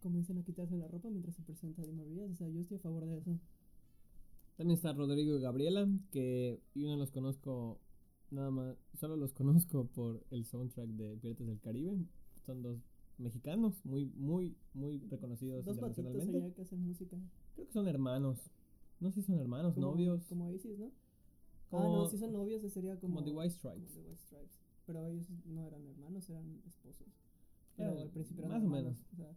comiencen 0.00 0.38
a 0.38 0.44
quitarse 0.44 0.76
la 0.76 0.88
ropa 0.88 1.10
mientras 1.10 1.36
se 1.36 1.42
presenta 1.42 1.82
Di 1.82 1.92
Marías, 1.92 2.30
o 2.30 2.34
sea, 2.34 2.48
yo 2.48 2.60
estoy 2.60 2.78
a 2.78 2.80
favor 2.80 3.04
de 3.04 3.18
eso. 3.18 3.38
También 4.56 4.76
está 4.76 4.92
Rodrigo 4.92 5.36
y 5.36 5.40
Gabriela, 5.40 5.88
que 6.10 6.60
yo 6.74 6.88
no 6.88 6.96
los 6.96 7.10
conozco 7.10 7.80
nada 8.30 8.50
más, 8.50 8.76
solo 8.98 9.16
los 9.16 9.32
conozco 9.34 9.86
por 9.86 10.24
el 10.30 10.44
soundtrack 10.46 10.88
de 10.88 11.16
Piratas 11.18 11.46
del 11.46 11.60
Caribe. 11.60 11.98
Son 12.46 12.62
dos 12.62 12.78
mexicanos, 13.18 13.84
muy, 13.84 14.06
muy, 14.16 14.56
muy 14.74 14.98
reconocidos 15.08 15.64
Dos 15.64 15.76
internacionalmente. 15.76 16.36
allá 16.38 16.54
que 16.54 16.62
hacen 16.62 16.82
música. 16.84 17.16
Creo 17.54 17.66
que 17.66 17.72
son 17.72 17.86
hermanos. 17.88 18.50
No 19.00 19.10
sé 19.10 19.20
si 19.20 19.26
son 19.28 19.38
hermanos, 19.38 19.74
Como- 19.74 19.88
novios. 19.92 20.24
Como 20.28 20.50
Isis, 20.50 20.78
¿no? 20.78 20.90
Como- 21.70 21.82
ah, 21.82 21.86
no, 22.04 22.06
si 22.08 22.18
son 22.18 22.32
novios, 22.32 22.62
sería 22.72 22.98
como. 22.98 23.14
como 23.16 23.24
The 23.24 23.30
White 23.36 23.50
Stripes. 23.54 23.92
como 23.92 24.02
The 24.04 24.08
White 24.10 24.22
Stripes. 24.22 24.58
Pero 24.86 25.06
ellos 25.06 25.26
no 25.46 25.66
eran 25.66 25.86
hermanos, 25.86 26.28
eran 26.30 26.60
esposos. 26.66 27.06
Pero 27.76 27.98
al 28.00 28.10
principio 28.10 28.44
eran 28.44 28.58
más 28.58 28.66
o 28.66 28.70
menos. 28.70 28.96
O 29.12 29.16
sea, 29.16 29.36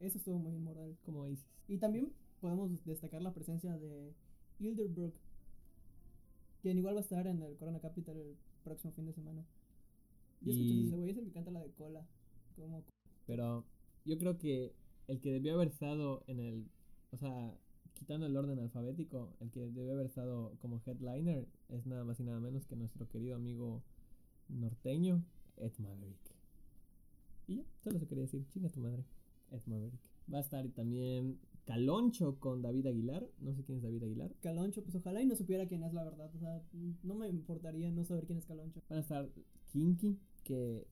eso 0.00 0.18
estuvo 0.18 0.38
muy 0.38 0.54
inmoral. 0.54 0.96
Como 1.04 1.26
Isis. 1.26 1.46
Y 1.68 1.78
también 1.78 2.12
podemos 2.40 2.84
destacar 2.84 3.20
la 3.22 3.32
presencia 3.34 3.76
de 3.78 4.14
Hilderbrook, 4.58 5.14
quien 6.62 6.78
igual 6.78 6.94
va 6.94 7.00
a 7.00 7.02
estar 7.02 7.26
en 7.26 7.42
el 7.42 7.56
Corona 7.56 7.80
Capital 7.80 8.16
el 8.16 8.36
próximo 8.64 8.92
fin 8.92 9.06
de 9.06 9.12
semana. 9.12 9.44
Y 10.42 10.50
escuchas 10.50 10.72
Y- 10.76 10.86
ese 10.86 10.96
güey, 10.96 11.10
es 11.10 11.18
el 11.18 11.24
que 11.26 11.32
canta 11.32 11.50
la 11.50 11.60
de 11.60 11.70
cola. 11.72 12.06
Como 12.60 12.84
Pero 13.26 13.64
yo 14.04 14.18
creo 14.18 14.38
que 14.38 14.72
el 15.08 15.20
que 15.20 15.32
debió 15.32 15.54
haber 15.54 15.68
estado 15.68 16.22
en 16.26 16.40
el. 16.40 16.70
O 17.12 17.16
sea, 17.16 17.54
quitando 17.94 18.26
el 18.26 18.36
orden 18.36 18.58
alfabético, 18.58 19.34
el 19.40 19.50
que 19.50 19.60
debió 19.60 19.92
haber 19.94 20.06
estado 20.06 20.56
como 20.60 20.80
headliner 20.84 21.46
es 21.68 21.86
nada 21.86 22.04
más 22.04 22.20
y 22.20 22.24
nada 22.24 22.40
menos 22.40 22.66
que 22.66 22.76
nuestro 22.76 23.08
querido 23.08 23.36
amigo 23.36 23.82
norteño, 24.48 25.24
Ed 25.56 25.72
Maverick. 25.78 26.34
Y 27.46 27.56
ya, 27.56 27.64
solo 27.82 27.98
se 27.98 28.06
quería 28.06 28.22
decir, 28.22 28.46
chinga 28.52 28.68
tu 28.68 28.80
madre, 28.80 29.04
Ed 29.50 29.62
Maverick. 29.66 30.00
Va 30.32 30.38
a 30.38 30.42
estar 30.42 30.68
también 30.68 31.38
Caloncho 31.64 32.38
con 32.38 32.62
David 32.62 32.86
Aguilar. 32.86 33.28
No 33.40 33.54
sé 33.54 33.64
quién 33.64 33.78
es 33.78 33.82
David 33.82 34.04
Aguilar. 34.04 34.34
Caloncho, 34.40 34.82
pues 34.82 34.94
ojalá 34.94 35.20
y 35.20 35.26
no 35.26 35.34
supiera 35.34 35.66
quién 35.66 35.82
es 35.82 35.92
la 35.92 36.04
verdad. 36.04 36.30
O 36.34 36.38
sea, 36.38 36.62
no 37.02 37.14
me 37.14 37.28
importaría 37.28 37.90
no 37.90 38.04
saber 38.04 38.26
quién 38.26 38.38
es 38.38 38.46
Caloncho. 38.46 38.80
Van 38.88 38.98
a 38.98 39.02
estar 39.02 39.28
Kinky, 39.72 40.18
que. 40.44 40.86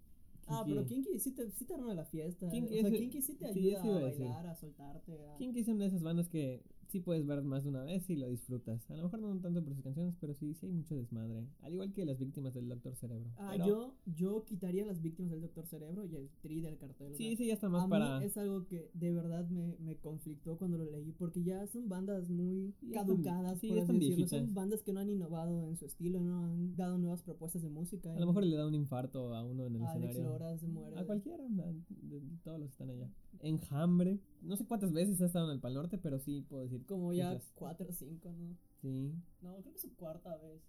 Ah, 0.49 0.65
pero 0.67 0.85
Kinky 0.85 1.19
sí 1.19 1.33
te, 1.33 1.51
sí 1.51 1.65
te 1.65 1.75
arma 1.75 1.95
la 1.95 2.05
fiesta. 2.05 2.49
Kinky 2.49 2.79
o 2.79 2.83
sea, 2.83 2.91
Kinky 2.91 3.23
sí 3.23 3.35
te 3.35 3.47
ayuda 3.47 3.83
a 3.83 4.01
bailar, 4.01 4.47
a 4.47 4.55
soltarte. 4.55 5.13
A... 5.27 5.37
Kinky 5.37 5.61
es 5.61 5.69
una 5.69 5.81
de 5.81 5.87
esas 5.89 6.03
bandas 6.03 6.29
que 6.29 6.63
sí 6.89 7.01
puedes 7.01 7.25
ver 7.27 7.43
más 7.43 7.63
de 7.65 7.71
una 7.71 7.83
vez 7.85 8.09
y 8.11 8.17
lo 8.17 8.29
disfrutas. 8.29 8.91
A 8.91 8.97
lo 8.97 9.05
mejor 9.05 9.21
no 9.21 9.39
tanto 9.41 9.63
por 9.63 9.75
sus 9.75 9.83
canciones, 9.85 10.17
pero 10.21 10.35
sí, 10.35 10.55
sí 10.55 10.67
hay 10.67 10.73
mucho 10.73 10.95
desmadre. 10.97 11.47
Al 11.61 11.73
igual 11.75 11.93
que 11.93 12.05
las 12.05 12.19
víctimas 12.19 12.55
del 12.55 12.69
Doctor 12.69 12.95
Cerebro. 12.97 13.31
Ah, 13.37 13.51
Pero 13.53 13.67
yo, 13.67 13.95
yo 14.07 14.45
quitaría 14.45 14.85
las 14.87 15.01
víctimas 15.03 15.31
del 15.33 15.43
Doctor 15.43 15.67
Cerebro 15.67 16.05
y 16.07 16.17
el 16.17 16.29
tri 16.41 16.61
del 16.61 16.77
cartel. 16.79 17.13
o 17.13 17.17
Sí, 17.17 17.25
sea, 17.25 17.33
ese 17.35 17.47
ya 17.47 17.55
está 17.55 17.69
más 17.69 17.85
a 17.85 17.89
para. 17.89 18.19
mí 18.19 18.25
es 18.25 18.37
algo 18.37 18.67
que 18.67 18.91
de 18.95 19.13
verdad 19.13 19.49
me, 19.49 19.77
me 19.79 19.97
conflictó 19.97 20.57
cuando 20.57 20.79
lo 20.79 20.91
leí 20.91 21.13
porque 21.13 21.43
ya 21.43 21.67
son 21.67 21.89
bandas 21.89 22.29
muy 22.31 22.75
Ya 22.83 23.01
caducadas, 23.01 23.59
sí, 23.61 23.69
por 23.69 23.79
así 23.81 23.93
decirlo. 23.99 24.27
Son 24.29 24.55
bandas 24.55 24.83
que 24.83 24.93
no 24.93 25.01
han 25.01 25.11
innovado 25.11 25.69
en 25.69 25.77
su 25.77 25.85
estilo, 25.85 26.21
no 26.21 26.45
han 26.45 26.75
dado 26.77 26.99
nuevas 26.99 27.23
propuestas 27.23 27.63
de 27.63 27.69
música. 27.69 28.15
A 28.15 28.19
lo 28.21 28.27
mejor 28.27 28.45
le 28.45 28.57
da 28.57 28.67
un 28.67 28.75
infarto 28.75 29.35
a 29.35 29.45
uno 29.45 29.67
en 29.67 29.77
el 29.77 29.83
Alex 29.85 30.11
escenario. 30.11 30.31
Lora 30.39 30.57
se 30.59 30.67
muere. 30.69 30.99
A 30.99 31.05
cualquiera, 31.05 31.45
a- 31.45 31.49
de, 31.49 32.21
de 32.21 32.37
todos 32.43 32.59
los 32.61 32.69
que 32.69 32.73
están 32.73 32.91
allá. 32.91 33.11
Enjambre. 33.41 34.19
No 34.43 34.57
sé 34.57 34.65
cuántas 34.67 34.93
veces 34.93 35.21
ha 35.21 35.27
estado 35.27 35.47
en 35.47 35.55
el 35.55 35.61
Pal 35.61 35.75
Norte, 35.75 35.99
pero 35.99 36.19
sí 36.19 36.43
puedo 36.49 36.63
decir. 36.63 36.85
Como 36.87 37.13
ya 37.13 37.39
cuatro 37.55 37.87
o 37.89 37.93
cinco, 37.93 38.33
¿no? 38.33 38.57
Sí. 38.81 39.13
No, 39.43 39.53
creo 39.57 39.73
que 39.73 39.77
es 39.77 39.83
su 39.83 39.95
cuarta 39.95 40.37
vez. 40.37 40.63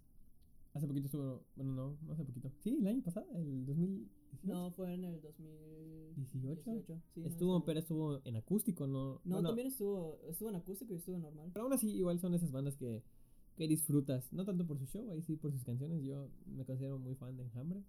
Hace 0.74 0.86
poquito 0.86 1.06
estuvo. 1.06 1.44
Bueno, 1.56 1.72
no, 1.72 1.98
no 2.02 2.12
hace 2.12 2.24
poquito. 2.24 2.50
Sí, 2.60 2.78
el 2.80 2.86
año 2.86 3.02
pasado, 3.02 3.26
el 3.34 3.66
2018. 3.66 4.10
No, 4.54 4.70
fue 4.70 4.94
en 4.94 5.04
el 5.04 5.20
2018. 5.20 6.62
¿18? 6.62 7.00
sí, 7.14 7.22
estuvo, 7.24 7.64
pero 7.64 7.80
estuvo 7.80 8.20
en 8.24 8.36
acústico, 8.36 8.86
¿no? 8.86 9.20
No, 9.24 9.36
bueno, 9.36 9.48
también 9.48 9.68
estuvo, 9.68 10.20
estuvo 10.28 10.48
en 10.48 10.56
acústico 10.56 10.92
y 10.92 10.96
estuvo 10.96 11.16
en 11.16 11.22
normal. 11.22 11.50
Pero 11.52 11.64
aún 11.64 11.72
así, 11.72 11.90
igual 11.90 12.20
son 12.20 12.34
esas 12.34 12.52
bandas 12.52 12.76
que, 12.76 13.02
que 13.56 13.66
disfrutas. 13.66 14.32
No 14.32 14.44
tanto 14.44 14.66
por 14.66 14.78
su 14.78 14.86
show, 14.86 15.10
ahí 15.10 15.22
sí 15.22 15.36
por 15.36 15.52
sus 15.52 15.64
canciones. 15.64 16.04
Yo 16.04 16.28
me 16.46 16.64
considero 16.64 16.98
muy 16.98 17.14
fan 17.16 17.36
de 17.36 17.44
Enjambre. 17.44 17.82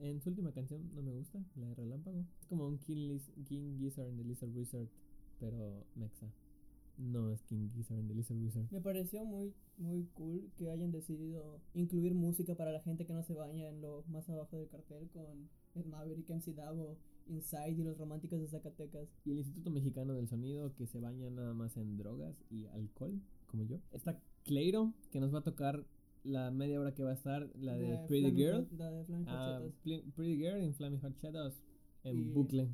En 0.00 0.20
su 0.20 0.30
última 0.30 0.52
canción 0.52 0.90
no 0.94 1.02
me 1.02 1.12
gusta, 1.12 1.42
la 1.56 1.68
de 1.68 1.74
Relámpago. 1.74 2.24
Es 2.40 2.46
como 2.46 2.66
un 2.66 2.78
King, 2.78 3.08
Liz- 3.08 3.30
King 3.46 3.78
Gizzard 3.78 4.08
and 4.08 4.18
the 4.18 4.24
Lizard 4.24 4.50
Wizard, 4.54 4.88
pero 5.38 5.84
mexa. 5.94 6.26
No 6.98 7.30
es 7.30 7.42
King 7.42 7.70
Gizzard 7.74 7.98
and 7.98 8.08
the 8.08 8.14
Lizard 8.14 8.36
Wizard. 8.38 8.70
Me 8.70 8.80
pareció 8.80 9.24
muy, 9.24 9.52
muy 9.78 10.04
cool 10.14 10.50
que 10.56 10.70
hayan 10.70 10.92
decidido 10.92 11.60
incluir 11.74 12.14
música 12.14 12.54
para 12.54 12.70
la 12.72 12.80
gente 12.80 13.04
que 13.06 13.12
no 13.12 13.22
se 13.22 13.34
baña 13.34 13.68
en 13.68 13.80
lo 13.80 14.04
más 14.08 14.28
abajo 14.28 14.56
del 14.58 14.68
cartel 14.68 15.08
con 15.10 15.48
el 15.74 15.86
Maverick, 15.86 16.28
MC 16.30 16.54
Davo, 16.54 16.96
Inside 17.26 17.72
y 17.72 17.82
los 17.82 17.96
románticos 17.98 18.40
de 18.40 18.48
Zacatecas. 18.48 19.08
Y 19.24 19.32
el 19.32 19.38
Instituto 19.38 19.70
Mexicano 19.70 20.14
del 20.14 20.28
Sonido, 20.28 20.72
que 20.74 20.86
se 20.86 21.00
baña 21.00 21.30
nada 21.30 21.52
más 21.54 21.76
en 21.76 21.96
drogas 21.96 22.36
y 22.50 22.66
alcohol, 22.66 23.20
como 23.46 23.64
yo. 23.64 23.80
Está 23.92 24.20
Cleiro, 24.44 24.92
que 25.10 25.18
nos 25.20 25.34
va 25.34 25.38
a 25.38 25.44
tocar 25.44 25.84
la 26.24 26.50
media 26.50 26.80
hora 26.80 26.94
que 26.94 27.02
va 27.04 27.10
a 27.10 27.14
estar, 27.14 27.48
la 27.56 27.76
de, 27.76 27.98
Pretty 28.08 28.22
Flaming 28.30 28.36
Girl. 28.36 28.56
Hot- 28.64 28.72
la 28.78 28.90
de 28.90 29.04
Flaming 29.04 29.26
Hot. 29.28 29.72
Pl- 29.82 30.02
Pretty 30.16 30.36
Girl 30.36 30.60
en 30.62 30.74
Flaming 30.74 31.00
Hot 31.00 31.16
Shadows 31.22 31.62
en 32.04 32.16
Y- 32.18 32.30
bucle. 32.32 32.68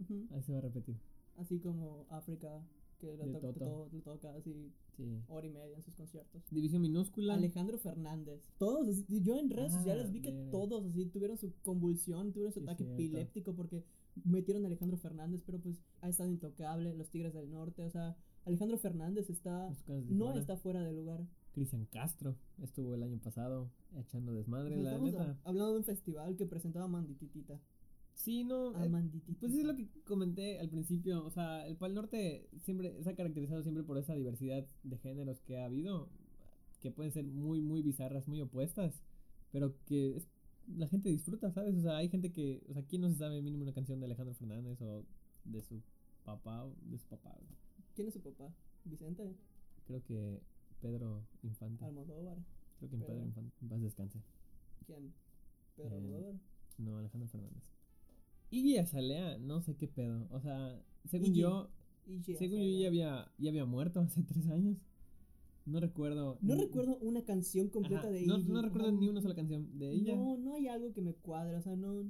Ujú. 0.00 0.26
Ahí 0.32 0.42
se 0.42 0.52
va 0.52 0.58
a 0.58 0.62
repetir. 0.62 0.96
Así 1.36 1.58
como 1.60 2.06
África, 2.10 2.62
que 2.98 3.16
De 3.16 3.26
le, 3.26 3.32
to- 3.38 3.52
to- 3.52 3.88
le 3.92 4.00
toca 4.00 4.34
así 4.34 4.72
Sí. 4.96 5.20
hora 5.28 5.46
y 5.46 5.50
media 5.50 5.76
en 5.76 5.82
sus 5.82 5.94
conciertos. 5.94 6.42
División 6.50 6.80
minúscula. 6.82 7.34
Alejandro 7.34 7.76
Fernández. 7.78 8.40
Todos, 8.58 8.88
así, 8.88 9.04
yo 9.22 9.38
en 9.38 9.50
redes 9.50 9.72
Ah, 9.74 9.76
sociales 9.78 10.10
vi 10.12 10.20
que 10.22 10.32
verga. 10.32 10.50
todos 10.50 10.84
así 10.86 11.06
tuvieron 11.06 11.36
su 11.36 11.52
convulsión, 11.62 12.32
tuvieron 12.32 12.52
su 12.52 12.60
Sí, 12.60 12.64
ataque 12.64 12.84
cierto. 12.84 13.02
epiléptico 13.02 13.54
porque 13.54 13.84
metieron 14.24 14.64
a 14.64 14.68
Alejandro 14.68 14.96
Fernández, 14.96 15.42
pero 15.44 15.58
pues 15.58 15.82
ha 16.00 16.08
estado 16.08 16.30
intocable, 16.30 16.94
los 16.94 17.10
Tigres 17.10 17.34
del 17.34 17.50
Norte, 17.50 17.84
o 17.84 17.90
sea, 17.90 18.16
Alejandro 18.44 18.78
Fernández 18.78 19.28
está 19.28 19.68
de 19.88 20.02
no 20.14 20.32
está 20.38 20.56
fuera 20.56 20.82
de 20.84 20.92
lugar. 20.92 21.26
Cristian 21.54 21.86
Castro 21.86 22.36
estuvo 22.62 22.94
el 22.94 23.02
año 23.02 23.18
pasado 23.18 23.70
echando 23.96 24.34
desmadre, 24.34 24.76
la 24.76 24.98
neta. 24.98 25.38
hablando 25.44 25.72
de 25.72 25.78
un 25.78 25.84
festival 25.84 26.36
que 26.36 26.46
presentaba 26.46 26.88
Mandititita. 26.88 27.60
Sí, 28.14 28.44
no. 28.44 28.74
A 28.76 28.84
eh, 28.84 28.88
Mandititita. 28.88 29.40
Pues 29.40 29.54
es 29.54 29.64
lo 29.64 29.74
que 29.74 29.88
comenté 30.04 30.58
al 30.58 30.68
principio. 30.68 31.24
O 31.24 31.30
sea, 31.30 31.66
el 31.66 31.76
Pal 31.76 31.94
Norte 31.94 32.48
siempre 32.60 33.02
se 33.02 33.10
ha 33.10 33.14
caracterizado 33.14 33.62
siempre 33.62 33.82
por 33.84 33.98
esa 33.98 34.14
diversidad 34.14 34.66
de 34.82 34.98
géneros 34.98 35.40
que 35.40 35.58
ha 35.58 35.64
habido. 35.66 36.08
Que 36.80 36.90
pueden 36.90 37.12
ser 37.12 37.24
muy, 37.24 37.60
muy 37.60 37.82
bizarras, 37.82 38.28
muy 38.28 38.40
opuestas. 38.40 39.02
Pero 39.52 39.74
que 39.86 40.16
es- 40.16 40.28
la 40.76 40.88
gente 40.88 41.08
disfruta, 41.08 41.50
¿sabes? 41.52 41.76
O 41.76 41.82
sea, 41.82 41.96
hay 41.96 42.08
gente 42.08 42.32
que. 42.32 42.64
O 42.68 42.72
sea, 42.74 42.82
¿quién 42.84 43.02
no 43.02 43.10
se 43.10 43.16
sabe 43.16 43.42
mínimo 43.42 43.62
una 43.62 43.72
canción 43.74 44.00
de 44.00 44.06
Alejandro 44.06 44.34
Fernández 44.34 44.80
o 44.82 45.04
de 45.44 45.62
su 45.62 45.82
papá? 46.24 46.64
o 46.64 46.74
De 46.90 46.98
su 46.98 47.06
papá. 47.06 47.36
¿Quién 47.94 48.08
es 48.08 48.14
su 48.14 48.20
papá? 48.20 48.52
Vicente 48.84 49.34
Creo 49.86 50.02
que 50.04 50.40
Pedro 50.84 51.26
Infante. 51.42 51.82
Almodóvar. 51.84 52.36
Creo 52.78 52.90
que 52.90 52.96
en 52.96 53.00
Pedro 53.02 53.14
Pedro. 53.14 53.26
Infante. 53.26 53.56
En 53.62 53.68
paz 53.70 53.80
descanse. 53.80 54.20
¿Quién? 54.86 55.14
Pedro 55.76 55.94
Eh, 55.94 55.96
Almodóvar. 55.96 56.34
No, 56.78 56.98
Alejandro 56.98 57.28
Fernández. 57.28 57.62
Iggy 58.50 58.76
Azalea, 58.76 59.38
no 59.38 59.62
sé 59.62 59.76
qué 59.76 59.88
pedo. 59.88 60.26
O 60.30 60.40
sea, 60.40 60.82
según 61.06 61.28
Iggy. 61.28 61.40
yo, 61.40 61.70
Iggy 62.06 62.34
según 62.36 62.58
yo 62.60 62.78
ya 62.82 62.88
había, 62.88 63.32
ya 63.38 63.50
había 63.50 63.64
muerto 63.64 64.00
hace 64.00 64.22
tres 64.22 64.46
años. 64.50 64.76
No 65.64 65.80
recuerdo. 65.80 66.36
No 66.42 66.54
ni- 66.54 66.60
recuerdo 66.60 66.98
una 66.98 67.24
canción 67.24 67.70
completa 67.70 68.00
Ajá, 68.02 68.10
de 68.10 68.26
no, 68.26 68.36
Iggy. 68.38 68.52
no 68.52 68.60
recuerdo 68.60 68.92
ni 68.92 69.08
una 69.08 69.22
sola 69.22 69.34
canción 69.34 69.78
de 69.78 69.90
ella. 69.92 70.14
No, 70.14 70.36
no 70.36 70.54
hay 70.54 70.68
algo 70.68 70.92
que 70.92 71.00
me 71.00 71.14
cuadre, 71.14 71.56
o 71.56 71.62
sea, 71.62 71.74
no. 71.76 72.04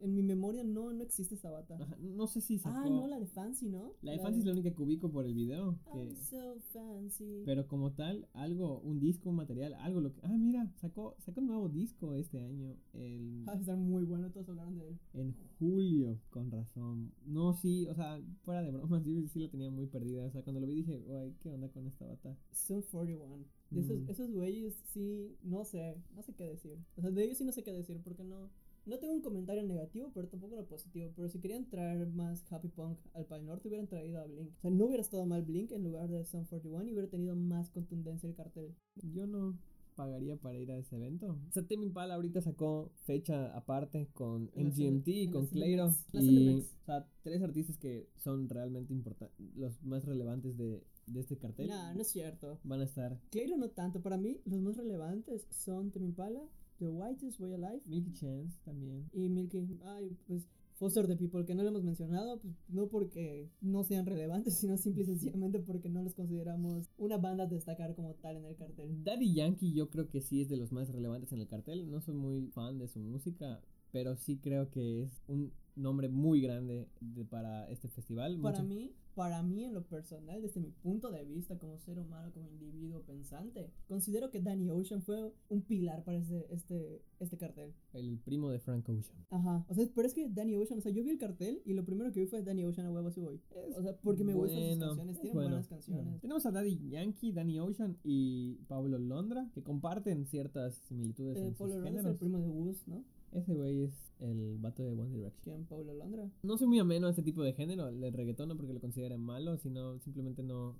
En 0.00 0.14
mi 0.14 0.22
memoria 0.22 0.62
no, 0.62 0.92
no 0.92 1.02
existe 1.02 1.34
esa 1.36 1.50
bata. 1.50 1.76
Ajá, 1.80 1.96
no 2.00 2.26
sé 2.26 2.40
si 2.40 2.58
sacó. 2.58 2.76
Ah, 2.76 2.88
no, 2.90 3.06
la 3.06 3.18
de 3.18 3.26
Fancy, 3.26 3.66
¿no? 3.68 3.94
La 4.02 4.12
de 4.12 4.18
Fancy 4.18 4.40
es 4.40 4.44
la 4.44 4.52
única 4.52 4.70
que 4.74 4.82
ubico 4.82 5.10
por 5.10 5.24
el 5.24 5.34
video. 5.34 5.78
Que, 5.92 5.98
I'm 6.04 6.16
so 6.16 6.56
fancy. 6.72 7.42
pero 7.46 7.66
como 7.66 7.92
tal, 7.92 8.28
algo, 8.34 8.80
un 8.80 9.00
disco, 9.00 9.30
un 9.30 9.36
material, 9.36 9.74
algo 9.74 10.00
lo 10.00 10.12
que. 10.12 10.20
Ah, 10.22 10.36
mira, 10.36 10.70
sacó, 10.76 11.16
sacó 11.18 11.40
un 11.40 11.46
nuevo 11.46 11.68
disco 11.70 12.14
este 12.14 12.40
año. 12.40 12.76
El, 12.92 13.44
Va 13.48 13.54
a 13.54 13.56
estar 13.56 13.76
muy 13.76 14.04
bueno, 14.04 14.30
todos 14.30 14.48
hablaron 14.50 14.76
de 14.78 14.88
él. 14.88 14.98
En 15.14 15.34
julio, 15.58 16.20
con 16.30 16.50
razón. 16.50 17.12
No, 17.24 17.54
sí, 17.54 17.86
o 17.88 17.94
sea, 17.94 18.20
fuera 18.42 18.62
de 18.62 18.70
bromas, 18.72 19.02
yo 19.04 19.26
sí 19.28 19.38
la 19.40 19.48
tenía 19.50 19.70
muy 19.70 19.86
perdida. 19.86 20.26
O 20.26 20.30
sea, 20.30 20.42
cuando 20.42 20.60
lo 20.60 20.66
vi 20.66 20.74
dije, 20.74 20.98
guay, 20.98 21.34
¿qué 21.40 21.50
onda 21.50 21.68
con 21.70 21.86
esta 21.86 22.04
bata? 22.06 22.36
Sun 22.52 22.82
41. 22.82 23.44
De 23.70 23.80
esos, 23.80 23.98
Mm. 23.98 24.10
esos 24.10 24.30
güeyes 24.30 24.74
sí, 24.92 25.36
no 25.42 25.64
sé, 25.64 25.96
no 26.14 26.22
sé 26.22 26.34
qué 26.34 26.44
decir. 26.44 26.78
O 26.96 27.00
sea, 27.00 27.10
de 27.10 27.24
ellos 27.24 27.38
sí 27.38 27.44
no 27.44 27.52
sé 27.52 27.62
qué 27.64 27.72
decir 27.72 28.00
porque 28.04 28.22
no. 28.22 28.50
No 28.86 28.98
tengo 28.98 29.14
un 29.14 29.20
comentario 29.20 29.64
negativo, 29.64 30.10
pero 30.14 30.28
tampoco 30.28 30.56
lo 30.56 30.66
positivo. 30.66 31.12
Pero 31.16 31.28
si 31.28 31.40
querían 31.40 31.68
traer 31.68 32.06
más 32.06 32.50
Happy 32.52 32.68
Punk 32.68 32.98
al 33.14 33.26
Pal 33.26 33.44
Norte, 33.44 33.68
hubieran 33.68 33.88
traído 33.88 34.20
a 34.20 34.26
Blink. 34.26 34.52
O 34.58 34.60
sea, 34.60 34.70
no 34.70 34.86
hubiera 34.86 35.02
estado 35.02 35.26
mal 35.26 35.42
Blink 35.42 35.72
en 35.72 35.82
lugar 35.82 36.08
de 36.08 36.24
Sun 36.24 36.44
41 36.44 36.84
y 36.88 36.92
hubiera 36.92 37.08
tenido 37.08 37.34
más 37.34 37.70
contundencia 37.70 38.28
el 38.28 38.36
cartel. 38.36 38.74
Yo 39.12 39.26
no 39.26 39.58
pagaría 39.96 40.36
para 40.36 40.58
ir 40.58 40.70
a 40.70 40.78
ese 40.78 40.94
evento. 40.96 41.36
O 41.48 41.52
sea, 41.52 41.66
Tame 41.66 41.86
Impala 41.86 42.14
ahorita 42.14 42.40
sacó 42.42 42.92
fecha 43.04 43.56
aparte 43.56 44.08
con 44.12 44.50
En 44.54 44.68
MGMT 44.68 45.08
y 45.08 45.24
en 45.24 45.32
con 45.32 45.46
Cleiro. 45.46 45.92
Y, 46.12 46.60
o 46.60 46.84
sea, 46.84 47.08
tres 47.22 47.42
artistas 47.42 47.78
que 47.78 48.08
son 48.16 48.48
realmente 48.48 48.92
importantes, 48.92 49.36
los 49.56 49.82
más 49.82 50.04
relevantes 50.04 50.56
de, 50.56 50.84
de 51.06 51.20
este 51.20 51.36
cartel. 51.36 51.68
Nah, 51.68 51.94
no 51.94 52.02
es 52.02 52.08
cierto. 52.08 52.60
Van 52.62 52.80
a 52.80 52.84
estar 52.84 53.18
Clairo 53.30 53.56
no 53.56 53.70
tanto. 53.70 54.00
Para 54.00 54.18
mí, 54.18 54.40
los 54.44 54.60
más 54.60 54.76
relevantes 54.76 55.46
son 55.50 55.90
Tame 55.90 56.06
Impala, 56.06 56.42
The 56.78 56.88
Whitest 56.88 57.38
Boy 57.38 57.54
Alive 57.54 57.82
Milky 57.86 58.12
Chance 58.12 58.58
también. 58.64 59.08
y 59.12 59.28
Milky. 59.28 59.78
Ay, 59.84 60.16
pues 60.26 60.46
Foster 60.74 61.06
the 61.06 61.16
People, 61.16 61.44
que 61.46 61.54
no 61.54 61.62
lo 61.62 61.70
hemos 61.70 61.84
mencionado, 61.84 62.38
pues 62.38 62.54
no 62.68 62.86
porque 62.88 63.48
no 63.62 63.82
sean 63.82 64.04
relevantes, 64.04 64.54
sino 64.58 64.76
simple 64.76 65.04
y 65.04 65.06
sencillamente 65.06 65.58
porque 65.58 65.88
no 65.88 66.02
los 66.02 66.14
consideramos 66.14 66.90
una 66.98 67.16
banda 67.16 67.44
a 67.44 67.46
destacar 67.46 67.94
como 67.94 68.14
tal 68.14 68.36
en 68.36 68.44
el 68.44 68.56
cartel. 68.56 69.02
Daddy 69.02 69.32
Yankee 69.32 69.72
yo 69.72 69.88
creo 69.88 70.08
que 70.10 70.20
sí 70.20 70.42
es 70.42 70.48
de 70.48 70.56
los 70.58 70.72
más 70.72 70.90
relevantes 70.90 71.32
en 71.32 71.40
el 71.40 71.48
cartel. 71.48 71.90
No 71.90 72.02
soy 72.02 72.14
muy 72.14 72.48
fan 72.48 72.78
de 72.78 72.88
su 72.88 72.98
música, 73.00 73.62
pero 73.92 74.16
sí 74.16 74.38
creo 74.38 74.70
que 74.70 75.02
es 75.04 75.22
un 75.28 75.52
nombre 75.74 76.08
muy 76.08 76.40
grande 76.40 76.88
de- 77.00 77.24
para 77.24 77.68
este 77.70 77.88
festival. 77.88 78.38
Para 78.40 78.62
Mucha- 78.62 78.68
mí, 78.74 78.92
para 79.14 79.42
mí 79.42 79.64
en 79.64 79.72
lo 79.74 79.82
personal, 79.86 80.40
desde 80.42 80.60
mi 80.60 80.70
punto 80.70 81.10
de 81.10 81.24
vista 81.24 81.58
como 81.58 81.78
ser 81.78 81.98
humano, 81.98 82.30
como 82.32 82.48
individuo 82.50 83.02
pensante, 83.02 83.70
considero 83.86 84.30
que 84.30 84.40
Danny 84.40 84.70
Ocean 84.70 85.02
fue 85.02 85.34
un 85.48 85.62
pilar 85.62 86.02
para 86.04 86.18
este, 86.18 86.46
este, 86.54 87.02
este 87.18 87.36
cartel. 87.38 87.74
El 87.94 88.18
primo 88.18 88.50
de 88.50 88.58
Frank 88.58 88.86
Ocean. 88.88 89.18
Ajá, 89.30 89.64
o 89.68 89.74
sea, 89.74 89.86
pero 89.94 90.06
es 90.06 90.14
que 90.14 90.28
Danny 90.30 90.56
Ocean, 90.56 90.78
o 90.78 90.82
sea, 90.82 90.92
yo 90.92 91.02
vi 91.02 91.10
el 91.10 91.18
cartel 91.18 91.60
y 91.66 91.72
lo 91.74 91.84
primero 91.84 92.10
que 92.12 92.20
vi 92.20 92.26
fue 92.26 92.42
Danny 92.42 92.64
Ocean 92.64 92.86
a 92.86 92.90
huevo 92.90 93.08
así 93.08 93.20
voy. 93.20 93.40
O 93.76 93.82
sea, 93.82 93.96
porque 94.02 94.24
me 94.24 94.32
gustan 94.34 94.58
sus 94.60 94.68
Bueno, 94.78 94.86
canciones, 94.86 95.16
es 95.16 95.20
tienen 95.22 95.34
bueno. 95.34 95.48
buenas 95.50 95.68
canciones. 95.68 96.20
Tenemos 96.20 96.46
a 96.46 96.50
Daddy 96.52 96.88
Yankee, 96.90 97.32
Danny 97.32 97.58
Ocean 97.60 97.98
y 98.02 98.54
Pablo 98.68 98.98
Londra, 98.98 99.50
que 99.54 99.62
comparten 99.62 100.24
ciertas 100.26 100.74
similitudes 100.88 101.36
Eh, 101.38 101.46
en 101.48 101.54
Pablo 101.54 101.78
Londra 101.80 102.00
es 102.00 102.06
el 102.06 102.16
primo 102.16 102.38
de 102.38 102.48
Woos, 102.48 102.86
¿no? 102.88 103.04
Ese 103.36 103.54
güey 103.54 103.82
es 103.84 103.92
el 104.20 104.56
vato 104.58 104.82
de 104.82 104.92
One 104.92 105.14
Direction. 105.14 105.56
¿Quién? 105.56 105.66
Pablo 105.66 105.92
Londra. 105.94 106.30
No 106.42 106.56
soy 106.56 106.66
muy 106.68 106.78
ameno 106.78 107.06
a 107.06 107.10
este 107.10 107.22
tipo 107.22 107.42
de 107.42 107.52
género, 107.52 107.88
el 107.88 108.12
reggaetón 108.12 108.48
no 108.48 108.56
porque 108.56 108.72
lo 108.72 108.80
considere 108.80 109.18
malo, 109.18 109.58
sino 109.58 109.98
simplemente 110.00 110.42
no, 110.42 110.74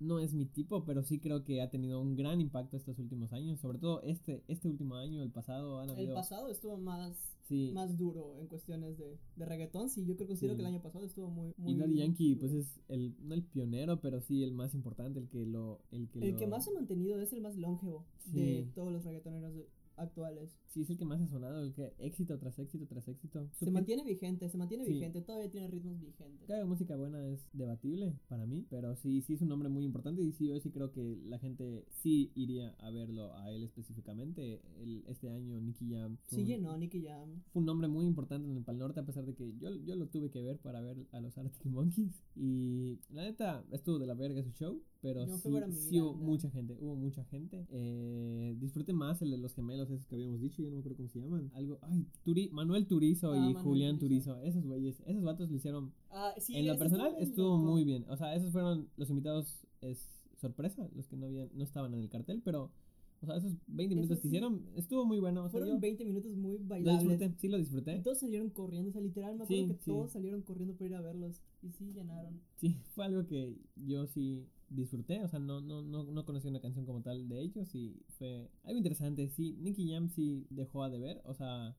no 0.00 0.18
es 0.18 0.32
mi 0.32 0.46
tipo, 0.46 0.84
pero 0.84 1.02
sí 1.02 1.18
creo 1.18 1.44
que 1.44 1.60
ha 1.60 1.68
tenido 1.70 2.00
un 2.00 2.16
gran 2.16 2.40
impacto 2.40 2.76
estos 2.78 2.98
últimos 2.98 3.32
años, 3.34 3.60
sobre 3.60 3.78
todo 3.78 4.00
este, 4.02 4.42
este 4.48 4.68
último 4.68 4.94
año, 4.94 5.22
el 5.22 5.30
pasado 5.30 5.80
han 5.80 5.90
El 5.90 5.96
habido... 5.96 6.14
pasado 6.14 6.48
estuvo 6.48 6.78
más, 6.78 7.36
sí, 7.42 7.72
más 7.74 7.98
duro 7.98 8.36
en 8.38 8.46
cuestiones 8.46 8.96
de, 8.96 9.18
de 9.36 9.44
reggaetón. 9.44 9.90
Sí, 9.90 10.06
yo 10.06 10.14
creo 10.16 10.28
considero 10.28 10.54
Sí. 10.54 10.56
que 10.56 10.62
el 10.66 10.72
año 10.74 10.80
pasado 10.82 11.04
estuvo 11.04 11.28
muy. 11.28 11.52
muy 11.58 11.72
y 11.72 11.76
Daddy 11.76 11.96
Yankee 11.98 12.28
duro. 12.36 12.40
pues 12.40 12.52
es 12.54 12.80
el, 12.88 13.14
no 13.20 13.34
el 13.34 13.42
pionero, 13.42 14.00
pero 14.00 14.22
sí 14.22 14.42
el 14.44 14.52
más 14.52 14.72
importante, 14.74 15.18
el 15.20 15.28
que 15.28 15.44
lo... 15.44 15.80
El 15.90 16.08
que, 16.08 16.20
El 16.20 16.30
lo- 16.32 16.38
que 16.38 16.46
más 16.46 16.64
se 16.64 16.70
ha 16.70 16.74
mantenido 16.74 17.20
es 17.20 17.32
el 17.34 17.42
más 17.42 17.56
longevo 17.56 18.06
de 18.32 18.64
Sí. 18.64 18.70
todos 18.74 18.90
los 18.92 19.04
reggaetoneros 19.04 19.54
de- 19.54 19.68
actuales. 19.98 20.56
Sí, 20.68 20.82
es 20.82 20.90
el 20.90 20.98
que 20.98 21.04
más 21.04 21.20
ha 21.20 21.26
sonado, 21.26 21.62
el 21.62 21.72
que 21.72 21.94
éxito 21.98 22.38
tras 22.38 22.58
éxito 22.58 22.86
tras 22.86 23.08
éxito. 23.08 23.48
Se 23.52 23.70
mantiene 23.70 24.04
vigente, 24.04 24.48
se 24.48 24.56
mantiene 24.58 24.84
Sí. 24.84 24.92
vigente, 24.94 25.20
todavía 25.22 25.50
tiene 25.50 25.68
ritmos 25.68 26.00
vigentes. 26.00 26.46
Que 26.46 26.52
haga 26.54 26.64
música 26.66 26.94
buena 26.96 27.26
es 27.26 27.48
debatible 27.52 28.14
para 28.28 28.46
mí, 28.46 28.66
pero 28.70 28.94
sí, 28.96 29.22
sí 29.22 29.34
es 29.34 29.42
un 29.42 29.48
nombre 29.48 29.68
muy 29.68 29.84
importante 29.84 30.22
y 30.22 30.32
sí, 30.32 30.46
yo 30.48 30.60
sí 30.60 30.70
creo 30.70 30.90
que 30.92 31.16
la 31.24 31.38
gente 31.38 31.84
sí 31.90 32.30
iría 32.34 32.70
a 32.78 32.90
verlo 32.90 33.34
a 33.34 33.50
él 33.50 33.62
específicamente. 33.64 34.60
El, 34.80 35.04
este 35.08 35.30
año 35.30 35.60
Nicky 35.60 35.90
Jam 35.92 36.16
fue 36.26 36.36
Sí 36.36 36.42
un- 36.42 36.48
llenó 36.48 36.76
Nicky 36.76 37.02
Jam. 37.02 37.42
fue 37.52 37.60
un 37.60 37.66
nombre 37.66 37.88
muy 37.88 38.06
importante 38.06 38.48
en 38.48 38.56
el 38.56 38.64
Pal 38.64 38.78
Norte 38.78 39.00
a 39.00 39.06
pesar 39.06 39.24
de 39.26 39.34
que 39.34 39.56
yo, 39.58 39.74
yo 39.84 39.96
lo 39.96 40.08
tuve 40.08 40.30
que 40.30 40.40
ver 40.42 40.58
para 40.58 40.80
ver 40.80 41.06
a 41.12 41.20
los 41.20 41.36
Arctic 41.38 41.64
Monkeys 41.66 42.22
y 42.36 43.00
la 43.10 43.22
neta 43.22 43.64
estuvo 43.72 43.98
de 43.98 44.06
la 44.06 44.14
verga 44.14 44.42
su 44.42 44.50
show, 44.52 44.82
pero 45.00 45.24
Yo 45.26 45.36
sí, 45.38 45.50
sí 45.72 46.00
hubo 46.00 46.14
mucha 46.14 46.50
gente, 46.50 46.76
hubo 46.80 46.96
mucha 46.96 47.24
gente. 47.24 47.66
Eh, 47.70 48.56
disfruté 48.58 48.92
más 48.92 49.22
el 49.22 49.30
de 49.30 49.38
los 49.38 49.54
gemelos 49.54 49.88
esos 49.90 50.06
que 50.06 50.16
habíamos 50.16 50.40
dicho, 50.40 50.60
ya 50.62 50.68
no 50.68 50.74
me 50.76 50.80
acuerdo 50.80 50.96
cómo 50.96 51.08
se 51.08 51.20
llaman. 51.20 51.50
Algo, 51.54 51.78
ay, 51.82 52.06
Turi, 52.24 52.48
Manuel 52.50 52.86
Turizo 52.86 53.32
Ah, 53.32 53.36
y 53.36 53.40
Manuel 53.40 53.62
Julián 53.64 53.98
Turizo. 53.98 54.32
Turizo, 54.34 54.48
esos 54.48 54.64
güeyes, 54.66 55.00
esos 55.06 55.22
vatos 55.22 55.50
lo 55.50 55.56
hicieron 55.56 55.92
Ah, 56.10 56.34
sí, 56.38 56.56
en 56.56 56.66
lo 56.66 56.76
personal 56.78 57.14
estuvo 57.18 57.56
loco. 57.58 57.70
muy 57.70 57.84
bien. 57.84 58.04
O 58.08 58.16
sea, 58.16 58.34
esos 58.34 58.50
fueron 58.52 58.88
los 58.96 59.08
invitados 59.10 59.66
es 59.80 60.08
sorpresa, 60.36 60.88
los 60.94 61.06
que 61.08 61.16
no 61.16 61.26
habían 61.26 61.48
no 61.54 61.62
estaban 61.64 61.94
en 61.94 62.00
el 62.00 62.08
cartel, 62.08 62.42
pero 62.44 62.70
o 63.20 63.26
sea, 63.26 63.36
esos 63.36 63.52
20 63.66 63.94
Eso 63.94 63.96
minutos 63.96 64.18
que 64.18 64.22
sí. 64.22 64.28
hicieron 64.28 64.62
estuvo 64.76 65.04
muy 65.04 65.18
bueno, 65.18 65.40
o 65.44 65.48
sea, 65.48 65.58
Fueron 65.60 65.70
yo 65.76 65.80
20 65.80 66.04
minutos 66.04 66.36
muy 66.36 66.58
lo 66.58 66.64
bailables. 66.66 67.08
disfruté, 67.08 67.34
sí 67.40 67.48
lo 67.48 67.56
Y 67.56 67.60
disfruté. 67.60 67.98
todos 68.00 68.18
salieron 68.18 68.50
corriendo, 68.50 68.90
o 68.90 68.92
sea, 68.92 69.00
literal, 69.00 69.36
me 69.36 69.42
acuerdo 69.44 69.62
Sí, 69.64 69.68
que 69.68 69.74
sí. 69.74 69.90
todos 69.90 70.12
salieron 70.12 70.42
corriendo 70.42 70.74
para 70.76 70.86
ir 70.90 70.94
a 70.94 71.00
verlos. 71.00 71.42
Y 71.62 71.70
sí, 71.72 71.92
llenaron. 71.92 72.40
Sí, 72.56 72.76
fue 72.94 73.04
algo 73.06 73.26
que 73.26 73.56
yo 73.76 74.06
sí 74.06 74.46
disfruté, 74.70 75.22
o 75.22 75.28
sea, 75.28 75.38
no 75.38 75.60
no 75.60 75.82
no 75.82 76.04
no 76.04 76.24
conocí 76.24 76.48
una 76.48 76.60
canción 76.60 76.84
como 76.84 77.02
tal 77.02 77.28
de 77.28 77.40
ellos 77.40 77.74
y 77.74 78.02
fue 78.18 78.50
algo 78.64 78.78
interesante. 78.78 79.28
Sí, 79.28 79.56
Nicky 79.60 79.90
Jam 79.90 80.08
sí 80.08 80.46
dejó 80.50 80.82
a 80.82 80.90
deber, 80.90 81.20
o 81.24 81.34
sea, 81.34 81.76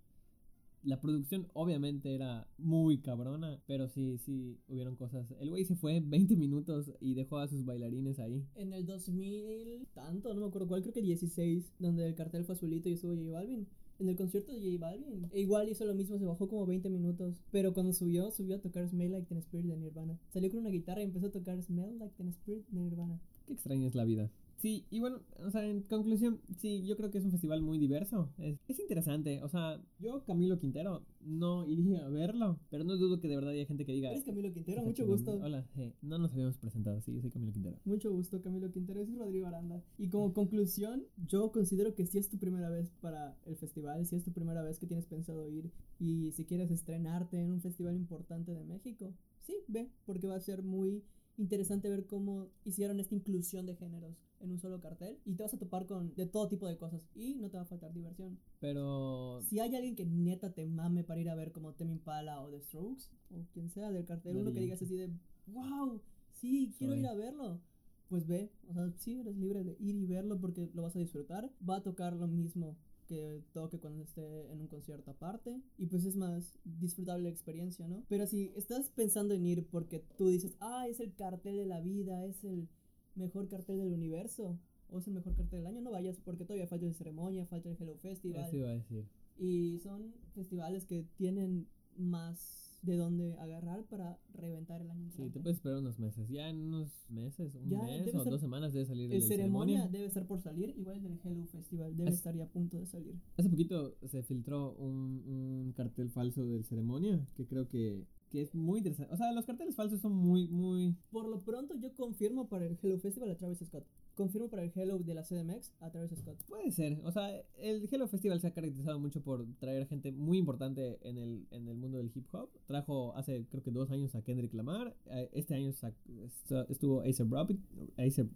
la 0.84 1.02
producción 1.02 1.48
obviamente 1.54 2.16
era 2.16 2.48
muy 2.58 3.00
cabrona, 3.00 3.62
pero 3.68 3.90
sí, 3.90 4.18
sí, 4.18 4.60
hubieron 4.68 4.96
cosas. 4.96 5.34
El 5.40 5.50
güey 5.50 5.66
se 5.66 5.76
fue 5.76 6.00
20 6.06 6.36
minutos 6.36 6.92
y 7.00 7.14
dejó 7.14 7.38
a 7.40 7.48
sus 7.48 7.66
bailarines 7.66 8.20
ahí. 8.20 8.46
En 8.56 8.74
el 8.74 8.86
2000, 8.86 9.88
tanto, 9.94 10.34
no 10.34 10.42
me 10.42 10.48
acuerdo 10.48 10.68
cuál, 10.68 10.82
creo 10.82 10.94
que 10.94 11.02
16, 11.02 11.74
donde 11.80 12.08
el 12.08 12.16
cartel 12.16 12.46
fue 12.46 12.56
azulito 12.56 12.90
y 12.90 12.94
estuvo 12.94 13.16
J 13.16 13.32
Balvin. 13.32 13.68
En 14.00 14.08
el 14.08 14.16
concierto 14.16 14.54
de 14.54 14.60
J 14.60 14.80
Balvin, 14.80 15.28
e 15.34 15.42
igual 15.42 15.68
hizo 15.68 15.84
lo 15.84 15.94
mismo, 15.94 16.18
se 16.18 16.26
bajó 16.26 16.48
como 16.48 16.66
20 16.66 16.90
minutos. 16.90 17.36
Pero 17.52 17.74
cuando 17.74 17.92
subió, 17.92 18.32
subió 18.32 18.56
a 18.56 18.60
tocar 18.60 18.88
Smell 18.88 19.12
Like 19.12 19.28
Teen 19.28 19.40
Spirit 19.40 19.66
de 19.66 19.76
Nirvana. 19.76 20.18
Salió 20.30 20.50
con 20.50 20.62
una 20.62 20.70
guitarra 20.70 21.02
y 21.02 21.06
empezó 21.06 21.28
a 21.28 21.32
tocar 21.32 21.62
Smell 21.62 22.00
Like 22.00 22.16
Teen 22.16 22.30
Spirit 22.30 22.66
de 22.70 22.80
Nirvana. 22.80 23.20
Qué 23.46 23.54
extraña 23.54 23.88
es 23.88 23.96
la 23.96 24.06
vida. 24.06 24.32
Sí, 24.60 24.86
y 24.90 25.00
bueno, 25.00 25.22
o 25.38 25.50
sea, 25.52 25.66
en 25.66 25.84
conclusión, 25.84 26.42
sí, 26.58 26.84
yo 26.86 26.98
creo 26.98 27.10
que 27.10 27.18
es 27.18 27.24
un 27.24 27.32
festival 27.32 27.62
muy 27.62 27.78
diverso. 27.78 28.30
Es, 28.38 28.60
es 28.68 28.80
interesante. 28.80 29.42
O 29.42 29.48
sea, 29.48 29.82
yo, 30.00 30.26
Camilo 30.26 30.60
Quintero, 30.60 31.06
no 31.22 31.66
iría 31.66 32.06
a 32.06 32.10
verlo, 32.10 32.60
pero 32.70 32.84
no 32.84 32.98
dudo 32.98 33.22
que 33.22 33.30
de 33.30 33.36
verdad 33.36 33.52
haya 33.52 33.66
gente 33.66 33.86
que 33.86 33.94
diga. 33.94 34.12
Eres 34.12 34.26
Camilo 34.26 34.52
Quintero, 34.52 34.80
"Está 34.80 34.90
mucho 34.90 35.04
chingón". 35.04 35.18
gusto. 35.18 35.40
Hola, 35.42 35.66
no 36.02 36.18
nos 36.18 36.34
habíamos 36.34 36.58
presentado, 36.58 37.00
sí, 37.00 37.14
yo 37.14 37.22
soy 37.22 37.30
Camilo 37.30 37.54
Quintero. 37.54 37.78
Mucho 37.86 38.12
gusto, 38.12 38.42
Camilo 38.42 38.70
Quintero. 38.72 39.02
Es 39.02 39.14
Rodrigo 39.18 39.48
Aranda. 39.48 39.82
Y 39.98 40.10
como 40.10 40.34
conclusión, 40.34 41.06
yo 41.26 41.52
considero 41.54 41.96
que 41.96 42.06
si 42.06 42.18
es 42.18 42.28
tu 42.28 42.38
primera 42.38 42.70
vez 42.70 42.90
para 43.00 43.38
el 43.46 43.56
festival, 43.56 44.06
si 44.06 44.18
es 44.18 44.24
tu 44.24 44.34
primera 44.34 44.62
vez 44.62 44.78
que 44.78 44.88
tienes 44.88 45.06
pensado 45.06 45.48
ir 45.48 45.72
y 46.00 46.34
si 46.34 46.44
quieres 46.44 46.70
estrenarte 46.70 47.40
en 47.40 47.52
un 47.52 47.62
festival 47.62 47.96
importante 47.96 48.54
de 48.54 48.66
México, 48.66 49.14
sí, 49.40 49.56
ve, 49.70 49.90
porque 50.06 50.28
va 50.28 50.36
a 50.36 50.40
ser 50.42 50.64
muy 50.64 51.04
interesante 51.38 51.90
ver 51.90 52.06
cómo 52.06 52.50
hicieron 52.66 53.00
esta 53.00 53.16
inclusión 53.16 53.66
de 53.66 53.76
géneros 53.76 54.18
en 54.42 54.52
un 54.52 54.60
solo 54.60 54.80
cartel 54.80 55.18
y 55.26 55.36
te 55.36 55.44
vas 55.44 55.54
a 55.54 55.60
topar 55.60 55.86
con 55.86 56.14
de 56.16 56.26
todo 56.26 56.48
tipo 56.48 56.68
de 56.68 56.78
cosas 56.78 57.02
y 57.16 57.36
no 57.36 57.50
te 57.50 57.58
va 57.58 57.64
a 57.64 57.68
faltar 57.68 57.94
diversión. 57.94 58.40
Pero 58.60 59.42
Si 59.42 59.60
hay 59.60 59.76
alguien 59.76 59.96
que 59.96 60.06
neta 60.06 60.54
te 60.54 60.66
mame 60.66 61.04
para 61.04 61.20
ir 61.22 61.30
a 61.30 61.36
ver 61.36 61.52
como 61.52 61.74
Temi 61.74 61.94
Impala 61.94 62.42
o 62.42 62.50
The 62.50 62.62
Strokes 62.62 63.10
o 63.32 63.46
quien 63.54 63.70
sea 63.70 63.92
del 63.92 64.06
cartel, 64.06 64.38
uno 64.38 64.52
que 64.54 64.60
digas 64.60 64.82
así 64.82 64.96
de, 64.96 65.10
wow, 65.48 66.02
sí, 66.32 66.74
quiero 66.78 66.94
Soy. 66.94 67.00
ir 67.02 67.08
a 67.08 67.14
verlo. 67.16 67.62
Pues 68.08 68.26
ve, 68.26 68.52
o 68.68 68.74
sea, 68.74 68.92
sí 68.98 69.20
eres 69.20 69.38
libre 69.38 69.64
de 69.64 69.78
ir 69.80 69.96
y 69.96 70.06
verlo 70.08 70.40
porque 70.40 70.70
lo 70.74 70.82
vas 70.82 70.96
a 70.96 71.00
disfrutar. 71.00 71.52
Va 71.68 71.78
a 71.78 71.84
tocar 71.84 72.14
lo 72.16 72.28
mismo 72.28 72.76
que 73.08 73.44
toque 73.54 73.80
cuando 73.80 74.04
esté 74.04 74.52
en 74.52 74.62
un 74.62 74.68
concierto 74.68 75.10
aparte 75.12 75.60
y 75.80 75.88
pues 75.88 76.06
es 76.06 76.16
más 76.16 76.60
disfrutable 76.64 77.24
la 77.24 77.30
experiencia, 77.30 77.88
¿no? 77.88 78.04
Pero 78.08 78.28
si 78.28 78.52
estás 78.56 78.90
pensando 78.92 79.34
en 79.34 79.46
ir 79.46 79.66
porque 79.68 80.04
tú 80.18 80.28
dices, 80.28 80.56
ah, 80.60 80.88
es 80.88 81.00
el 81.00 81.16
cartel 81.16 81.58
de 81.58 81.66
la 81.66 81.82
vida, 81.82 82.24
es 82.26 82.44
el 82.44 82.68
mejor 83.16 83.48
cartel 83.48 83.78
del 83.80 83.92
universo 83.94 84.58
o 84.90 85.00
es 85.00 85.08
el 85.08 85.14
mejor 85.14 85.36
cartel 85.36 85.60
del 85.60 85.68
año, 85.68 85.82
no 85.82 85.92
vayas 85.92 86.20
porque 86.20 86.46
todavía 86.46 86.68
falta 86.68 86.86
el 86.86 86.94
ceremonia, 86.96 87.46
falta 87.46 87.70
el 87.70 87.78
Hello 87.80 87.96
Festival. 87.98 88.44
eso 88.46 88.58
iba 88.58 88.70
a 88.70 88.74
decir. 88.76 89.06
Y 89.38 89.80
son 89.80 90.14
festivales 90.34 90.86
que 90.86 91.06
tienen 91.16 91.68
más 91.98 92.66
de 92.82 92.96
dónde 92.96 93.34
agarrar 93.40 93.84
para 93.86 94.18
reventar 94.34 94.82
el 94.82 94.90
año. 94.90 95.12
Sí, 95.12 95.30
te 95.30 95.40
puedes 95.42 95.58
esperar 95.58 95.80
unos 95.80 96.00
meses. 96.00 96.30
Ya 96.30 96.50
en 96.50 96.62
unos 96.62 97.06
meses, 97.10 97.54
un 97.56 97.70
Ya, 97.70 97.82
mes 97.84 98.16
o 98.16 98.24
dos 98.24 98.40
semanas 98.40 98.72
debe 98.74 98.86
salir 98.86 99.12
el 99.12 99.18
el 99.18 99.22
ceremonia. 99.22 99.86
debe 99.90 100.06
estar 100.06 100.26
por 100.26 100.40
salir, 100.40 100.74
igual 100.78 100.96
el 100.98 101.04
del 101.04 101.20
Hello 101.24 101.46
Festival 101.48 101.96
debe 101.98 102.10
Es- 102.10 102.16
estar 102.16 102.34
ya 102.36 102.46
a 102.46 102.48
punto 102.48 102.78
de 102.80 102.86
salir. 102.86 103.16
Hace 103.38 103.50
poquito 103.50 103.96
se 104.08 104.24
filtró 104.24 104.72
un, 104.76 105.24
un 105.28 105.74
cartel 105.76 106.10
falso 106.10 106.46
del 106.46 106.64
ceremonia 106.64 107.20
que 107.36 107.46
creo 107.46 107.68
que, 107.68 108.06
que 108.30 108.42
es 108.42 108.54
muy 108.56 108.80
interesante. 108.80 109.14
O 109.14 109.18
sea, 109.18 109.32
los 109.34 109.46
carteles 109.46 109.76
falsos 109.76 110.00
son 110.00 110.14
muy, 110.14 110.48
muy... 110.48 110.96
Por 111.12 111.28
lo 111.28 111.42
pronto 111.42 111.76
yo 111.76 111.94
confirmo 111.94 112.48
para 112.48 112.66
el 112.66 112.78
Hello 112.82 113.00
Festival 113.00 113.32
a 113.32 113.36
Travis 113.38 113.60
Scott. 113.66 113.86
Confirmo 114.16 114.50
para 114.50 114.64
el 114.64 114.72
Hello 114.74 115.00
de 115.00 115.14
la 115.14 115.24
CDMX 115.24 115.74
a 115.80 115.90
Travis 115.92 116.12
Scott. 116.18 116.38
Puede 116.48 116.72
ser. 116.72 117.00
O 117.04 117.12
sea, 117.12 117.30
el 117.58 117.88
Hello 117.92 118.08
Festival 118.08 118.40
se 118.40 118.48
ha 118.48 118.54
caracterizado 118.54 119.00
mucho 119.00 119.22
por 119.22 119.46
traer 119.60 119.88
gente 119.88 120.12
muy 120.12 120.38
importante 120.38 121.00
en 121.02 121.18
el, 121.18 121.48
en 121.52 121.68
el 121.68 121.76
mundo 121.78 121.98
del 121.98 122.12
hip 122.14 122.26
hop. 122.34 122.50
Trajo 122.68 123.16
hace 123.16 123.46
creo 123.50 123.64
que 123.64 123.72
dos 123.72 123.90
años 123.92 124.14
a 124.16 124.22
Kendrick 124.22 124.54
Lamar. 124.54 124.96
Eh, 125.08 125.30
Este 125.34 125.56
año 125.56 125.70
estuvo 125.70 127.02
A$AP 127.02 127.32
Rocky. 127.32 127.60
A$AP 127.98 128.30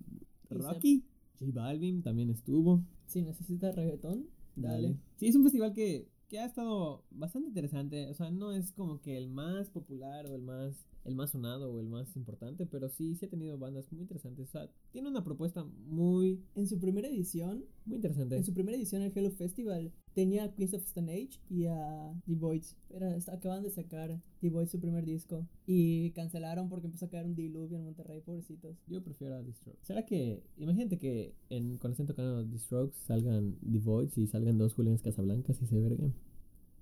Rocky. 0.49 1.03
J 1.39 1.51
Balvin 1.51 2.03
también 2.03 2.29
estuvo. 2.29 2.83
Si 3.05 3.21
necesitas 3.21 3.75
reggaetón, 3.75 4.27
dale. 4.55 4.89
Dale. 4.89 4.97
Sí, 5.17 5.27
es 5.27 5.35
un 5.35 5.43
festival 5.43 5.73
que, 5.73 6.07
que 6.33 6.39
ha 6.39 6.45
estado 6.45 7.05
bastante 7.11 7.49
interesante. 7.49 8.09
O 8.09 8.15
sea, 8.15 8.31
no 8.31 8.53
es 8.53 8.71
como 8.71 8.99
que 8.99 9.15
el 9.15 9.29
más 9.29 9.69
popular 9.69 10.25
o 10.25 10.33
el 10.33 10.41
más, 10.41 10.87
el 11.05 11.15
más 11.15 11.31
sonado 11.31 11.71
o 11.71 11.79
el 11.79 11.87
más 11.87 12.15
importante, 12.15 12.65
pero 12.65 12.89
sí, 12.89 13.15
sí 13.15 13.25
ha 13.25 13.29
tenido 13.29 13.57
bandas 13.57 13.91
muy 13.91 14.01
interesantes. 14.01 14.47
O 14.49 14.51
sea, 14.51 14.69
tiene 14.91 15.09
una 15.09 15.23
propuesta 15.23 15.63
muy, 15.63 16.43
En 16.55 16.67
su 16.67 16.79
primera 16.79 17.07
edición, 17.07 17.65
muy 17.85 17.97
interesante. 17.97 18.37
en 18.37 18.43
su 18.43 18.53
primera 18.53 18.77
edición 18.77 19.01
el 19.01 19.11
Hello 19.13 19.31
Festival 19.31 19.91
tenía 20.13 20.45
a 20.45 20.53
Queens 20.53 20.73
of 20.73 20.83
Stone 20.83 21.11
Age 21.11 21.39
y 21.49 21.65
a 21.65 22.13
The 22.25 22.35
Voids. 22.35 22.77
Era, 22.89 23.17
acaban 23.31 23.63
de 23.63 23.69
sacar 23.69 24.21
The 24.39 24.49
Voids 24.49 24.71
su 24.71 24.79
primer 24.79 25.05
disco 25.05 25.47
y 25.65 26.11
cancelaron 26.11 26.69
porque 26.69 26.87
empezó 26.87 27.05
a 27.05 27.09
caer 27.09 27.25
un 27.25 27.35
diluvio 27.35 27.77
en 27.77 27.83
Monterrey, 27.83 28.21
pobrecitos. 28.21 28.77
Yo 28.87 29.03
prefiero 29.03 29.35
a 29.35 29.43
The 29.43 29.53
Strokes. 29.53 29.85
¿Será 29.85 30.05
que, 30.05 30.43
imagínate 30.57 30.97
que 30.97 31.35
en, 31.49 31.77
cuando 31.77 31.93
estén 31.93 32.07
tocando 32.07 32.47
The 32.47 32.59
Strokes 32.59 32.97
salgan 33.05 33.57
The 33.59 33.79
Voids 33.79 34.17
y 34.17 34.27
salgan 34.27 34.57
dos 34.57 34.73
Julianes 34.73 35.01
Casablancas 35.01 35.61
y 35.61 35.65
se 35.65 35.79
verguen? 35.79 36.13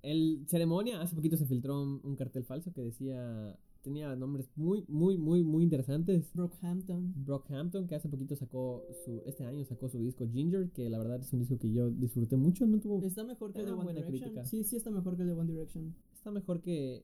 El 0.03 0.45
ceremonia, 0.47 0.99
hace 0.99 1.15
poquito 1.15 1.38
se 1.38 1.45
filtró 1.45 1.81
un, 1.81 2.01
un 2.03 2.15
cartel 2.15 2.43
falso 2.43 2.73
que 2.73 2.81
decía 2.81 3.55
tenía 3.81 4.15
nombres 4.15 4.49
muy, 4.55 4.83
muy, 4.87 5.17
muy, 5.17 5.43
muy 5.43 5.63
interesantes. 5.63 6.31
Brockhampton. 6.33 7.13
Brockhampton, 7.25 7.87
que 7.87 7.95
hace 7.95 8.09
poquito 8.09 8.35
sacó 8.35 8.83
su, 9.03 9.21
este 9.25 9.45
año 9.45 9.65
sacó 9.65 9.89
su 9.89 9.99
disco 9.99 10.27
Ginger, 10.27 10.71
que 10.71 10.89
la 10.89 10.97
verdad 10.97 11.19
es 11.21 11.31
un 11.33 11.39
disco 11.39 11.57
que 11.57 11.71
yo 11.71 11.89
disfruté 11.89 12.37
mucho, 12.37 12.65
no 12.67 12.79
tuvo, 12.79 13.01
Está 13.03 13.23
mejor 13.23 13.51
que 13.53 13.59
el 13.59 13.65
de 13.65 13.71
One 13.73 13.83
buena 13.83 13.99
Direction. 14.01 14.29
crítica. 14.29 14.45
Sí, 14.45 14.63
sí 14.63 14.75
está 14.75 14.91
mejor 14.91 15.15
que 15.15 15.23
el 15.23 15.29
de 15.29 15.33
One 15.33 15.51
Direction. 15.51 15.95
está 16.13 16.31
mejor 16.31 16.61
que 16.61 17.03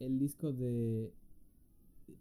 el 0.00 0.18
disco 0.18 0.52
de 0.52 1.12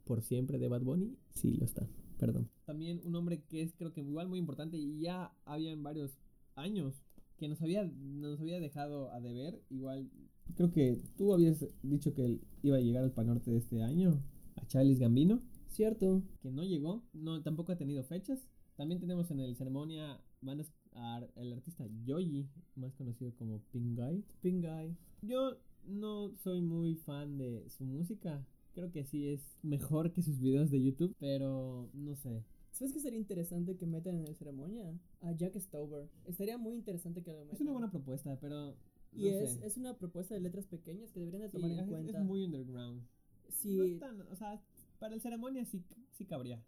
Por 0.06 0.22
Siempre 0.22 0.58
de 0.60 0.68
Bad 0.68 0.82
Bunny, 0.84 1.18
sí 1.32 1.52
lo 1.54 1.66
está, 1.66 1.88
perdón. 2.20 2.50
También 2.66 3.02
un 3.04 3.16
hombre 3.16 3.44
que 3.44 3.62
es 3.62 3.74
creo 3.74 3.92
que 3.92 4.02
igual 4.02 4.28
muy 4.28 4.40
importante 4.40 4.78
y 4.78 5.00
ya 5.00 5.34
habían 5.46 5.84
varios 5.84 6.18
años 6.56 7.04
que 7.38 7.50
nos 7.50 7.62
había, 7.62 7.84
nos 7.84 8.40
había 8.40 8.60
dejado 8.62 9.12
a 9.12 9.20
deber, 9.20 9.62
igual 9.70 10.10
creo 10.56 10.72
que 10.72 11.02
tú 11.18 11.34
habías 11.34 11.66
dicho 11.84 12.14
que 12.14 12.26
él 12.26 12.42
iba 12.64 12.78
a 12.78 12.82
llegar 12.82 13.04
al 13.04 13.12
Pal 13.12 13.28
Norte 13.28 13.52
de 13.52 13.58
este 13.58 13.82
año, 13.84 14.22
a 14.56 14.66
Charles 14.68 15.00
Gambino. 15.00 15.42
Cierto. 15.68 16.22
que 16.42 16.52
no 16.52 16.64
llegó, 16.64 17.04
no 17.14 17.42
tampoco 17.44 17.74
ha 17.74 17.78
tenido 17.78 18.02
fechas. 18.04 18.48
También 18.78 19.00
tenemos 19.02 19.30
en 19.32 19.40
el 19.42 19.56
ceremonia 19.58 20.22
van 20.42 20.60
a 20.60 20.62
es- 20.62 20.72
a- 20.94 21.28
el 21.36 21.52
artista 21.52 21.86
Yoyi, 22.06 22.48
más 22.76 22.94
conocido 22.96 23.34
como. 23.36 23.62
Pink 23.72 23.98
Guy. 24.66 24.96
Yo 25.22 25.58
no 25.86 26.34
soy 26.38 26.62
muy 26.62 26.96
fan 26.96 27.38
de 27.38 27.70
su 27.70 27.84
música. 27.84 28.46
Creo 28.74 28.92
que 28.92 29.04
sí 29.06 29.28
es 29.28 29.42
mejor 29.64 30.12
que 30.14 30.22
sus 30.22 30.40
videos 30.40 30.72
de 30.72 30.82
YouTube, 30.82 31.14
pero 31.20 31.90
no 31.94 32.16
sé. 32.16 32.44
¿Sabes 32.72 32.94
qué 32.94 33.00
sería 33.00 33.20
interesante 33.20 33.76
que 33.78 33.86
metan 33.86 34.16
en 34.16 34.26
la 34.26 34.34
ceremonia? 34.34 34.94
A 35.22 35.32
Jack 35.34 35.58
Stover. 35.58 36.10
Estaría 36.26 36.58
muy 36.58 36.76
interesante 36.76 37.22
que 37.22 37.32
lo 37.32 37.40
metan. 37.40 37.56
Es 37.56 37.62
una 37.62 37.72
buena 37.72 37.92
propuesta, 37.92 38.38
pero 38.40 38.76
no 39.16 39.22
Y 39.22 39.30
es, 39.30 39.62
es 39.64 39.78
una 39.78 39.98
propuesta 39.98 40.34
de 40.36 40.42
letras 40.42 40.68
pequeñas 40.68 41.12
que 41.12 41.20
deberían 41.20 41.42
de 41.44 41.50
Sí, 41.50 41.54
tomar 41.58 41.72
en 41.72 41.80
es- 41.80 41.88
cuenta. 41.90 42.20
es 42.20 42.26
muy 42.26 42.44
underground. 42.44 43.02
Sí, 43.50 43.78
No 43.94 44.00
tan- 44.00 44.22
o 44.32 44.36
sea, 44.36 44.62
para 45.00 45.16
el 45.16 45.22
ceremonia 45.22 45.66
sí, 45.66 45.84
sí 46.12 46.26
cabría. 46.26 46.64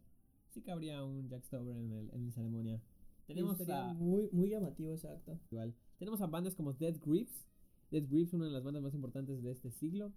Sí 0.50 0.62
cabría 0.62 1.04
un 1.04 1.28
Jack 1.30 1.44
Stover 1.44 1.76
en 1.78 1.92
el, 1.92 2.10
en 2.12 2.26
el 2.26 2.32
ceremonia. 2.34 2.82
Tenemos 3.28 3.60
a, 3.70 3.94
muy, 3.94 4.30
muy 4.32 4.50
llamativo 4.50 4.94
ese 4.94 5.10
acto. 5.10 5.38
igual. 5.52 5.74
Tenemos 6.00 6.22
a 6.22 6.28
bandas 6.28 6.56
como 6.56 6.74
Dead 6.74 6.96
Grips. 7.04 7.46
Dead 7.92 8.04
Grips, 8.10 8.34
una 8.34 8.46
de 8.46 8.52
las 8.52 8.64
bandas 8.64 8.82
más 8.84 8.94
importantes 8.94 9.42
de 9.44 9.52
este 9.52 9.70
siglo. 9.72 10.14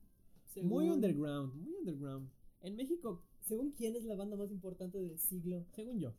Muy 0.62 0.88
underground, 0.90 1.54
muy 1.54 1.74
underground. 1.76 2.28
En 2.62 2.76
México, 2.76 3.22
Según 3.40 3.72
quién 3.72 3.96
es 3.96 4.04
la 4.04 4.14
banda 4.16 4.36
más 4.36 4.50
importante 4.52 4.98
del 5.00 5.18
siglo. 5.18 5.64
según 5.74 5.98
yo. 5.98 6.12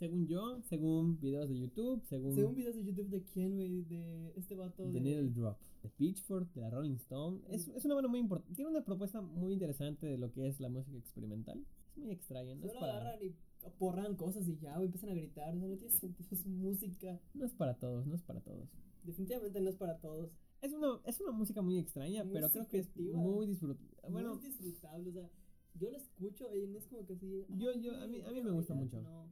Según 0.00 0.26
yo, 0.26 0.62
según 0.62 1.20
videos 1.20 1.46
de 1.50 1.58
YouTube, 1.58 2.02
según, 2.08 2.34
Según 2.34 2.54
videos 2.54 2.74
de 2.74 2.84
YouTube 2.84 3.10
de 3.10 3.22
quién, 3.22 3.54
güey, 3.56 3.82
de 3.82 4.32
este 4.34 4.54
vato 4.54 4.90
de... 4.90 4.98
Needle 4.98 5.28
Drop, 5.28 5.58
de 5.82 5.90
Pitchfork, 5.90 6.50
de 6.54 6.62
la 6.62 6.70
Rolling 6.70 6.94
Stone. 6.94 7.42
Es, 7.50 7.68
es 7.68 7.84
una 7.84 7.96
banda 7.96 8.08
muy 8.08 8.18
importante. 8.20 8.54
Tiene 8.54 8.70
una 8.70 8.82
propuesta 8.82 9.20
muy 9.20 9.52
interesante 9.52 10.06
de 10.06 10.16
lo 10.16 10.32
que 10.32 10.46
es 10.48 10.58
la 10.58 10.70
música 10.70 10.96
experimental. 10.96 11.62
Es 11.92 11.98
muy 11.98 12.12
extraña, 12.12 12.54
no 12.54 12.64
es 12.64 12.72
Solo 12.72 12.80
para, 12.80 12.96
agarran 12.96 13.22
y 13.22 13.34
porran 13.78 14.16
cosas 14.16 14.48
y 14.48 14.56
ya, 14.56 14.72
güey, 14.76 14.86
empiezan 14.86 15.10
a 15.10 15.14
gritar. 15.14 15.54
No 15.54 15.66
tiene 15.76 15.90
sentido 15.90 16.34
su 16.34 16.48
música. 16.48 17.20
no 17.34 17.44
es 17.44 17.52
para 17.52 17.74
todos, 17.74 18.06
no 18.06 18.14
es 18.14 18.22
para 18.22 18.40
todos. 18.40 18.70
Definitivamente 19.04 19.60
no 19.60 19.68
es 19.68 19.76
para 19.76 19.98
todos. 19.98 20.30
Es 20.62 20.72
una, 20.72 20.98
es 21.04 21.20
una 21.20 21.32
música 21.32 21.60
muy 21.60 21.76
extraña, 21.78 22.24
Muy 22.24 22.32
pero 22.32 22.48
creo 22.48 22.66
que 22.68 22.78
es 22.78 22.96
muy 22.96 23.46
disfrutable. 23.46 23.90
no 24.04 24.10
Bueno, 24.12 24.34
es 24.36 24.42
disfrutable, 24.44 25.10
o 25.10 25.12
sea, 25.12 25.30
yo 25.74 25.90
lo 25.90 25.96
escucho 25.98 26.54
y 26.54 26.66
no 26.68 26.78
es 26.78 26.86
como 26.86 27.04
que 27.04 27.12
así. 27.12 27.44
Yo- 27.58 27.68
"Ay, 27.70 27.82
yo- 27.82 28.00
a 28.00 28.06
mí- 28.06 28.22
a 28.22 28.30
mí 28.30 28.40
me 28.42 28.50
gusta 28.50 28.72
bailar". 28.72 28.90
mucho. 28.94 29.02
No. 29.02 29.28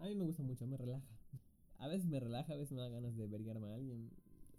A 0.00 0.06
mí 0.06 0.14
me 0.14 0.24
gusta 0.24 0.42
mucho, 0.42 0.66
me 0.66 0.76
relaja. 0.76 1.06
A 1.78 1.88
veces 1.88 2.06
me 2.06 2.20
relaja, 2.20 2.52
a 2.52 2.56
veces 2.56 2.72
me 2.72 2.82
da 2.82 2.88
ganas 2.88 3.16
de 3.16 3.26
vergarme 3.26 3.68
a 3.68 3.74
alguien. 3.74 4.10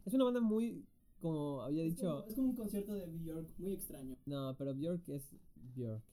Es 0.06 0.14
una 0.14 0.26
banda 0.26 0.40
muy, 0.40 0.86
como 1.20 1.62
había 1.62 1.84
Es 1.84 1.96
dicho, 1.96 2.10
como, 2.10 2.28
es 2.28 2.36
como 2.36 2.50
un 2.50 2.56
concierto 2.56 2.94
de 2.94 3.06
Bjork 3.08 3.48
muy 3.60 3.74
extraño. 3.74 4.18
No, 4.26 4.56
pero 4.58 4.74
Björk 4.74 5.08
es 5.10 5.30
Björk. 5.76 6.04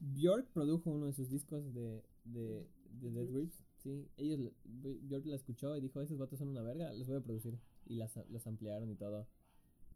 Björk 0.00 0.46
produjo 0.52 0.90
uno 0.90 1.06
de 1.06 1.12
sus 1.12 1.28
discos 1.28 1.72
de, 1.74 2.02
de, 2.24 2.66
de 3.00 3.10
Dead 3.10 3.30
Grips. 3.30 3.62
Sí, 3.76 4.08
ellos, 4.16 4.52
Björk 4.64 5.26
la 5.26 5.36
escuchó 5.36 5.76
y 5.76 5.80
dijo, 5.80 6.00
esos 6.00 6.18
vatos 6.18 6.38
son 6.38 6.48
una 6.48 6.62
verga, 6.62 6.92
los 6.94 7.06
voy 7.06 7.16
a 7.16 7.20
producir. 7.20 7.58
Y 7.86 7.96
las, 7.96 8.18
los 8.30 8.46
ampliaron 8.46 8.90
y 8.90 8.96
todo. 8.96 9.26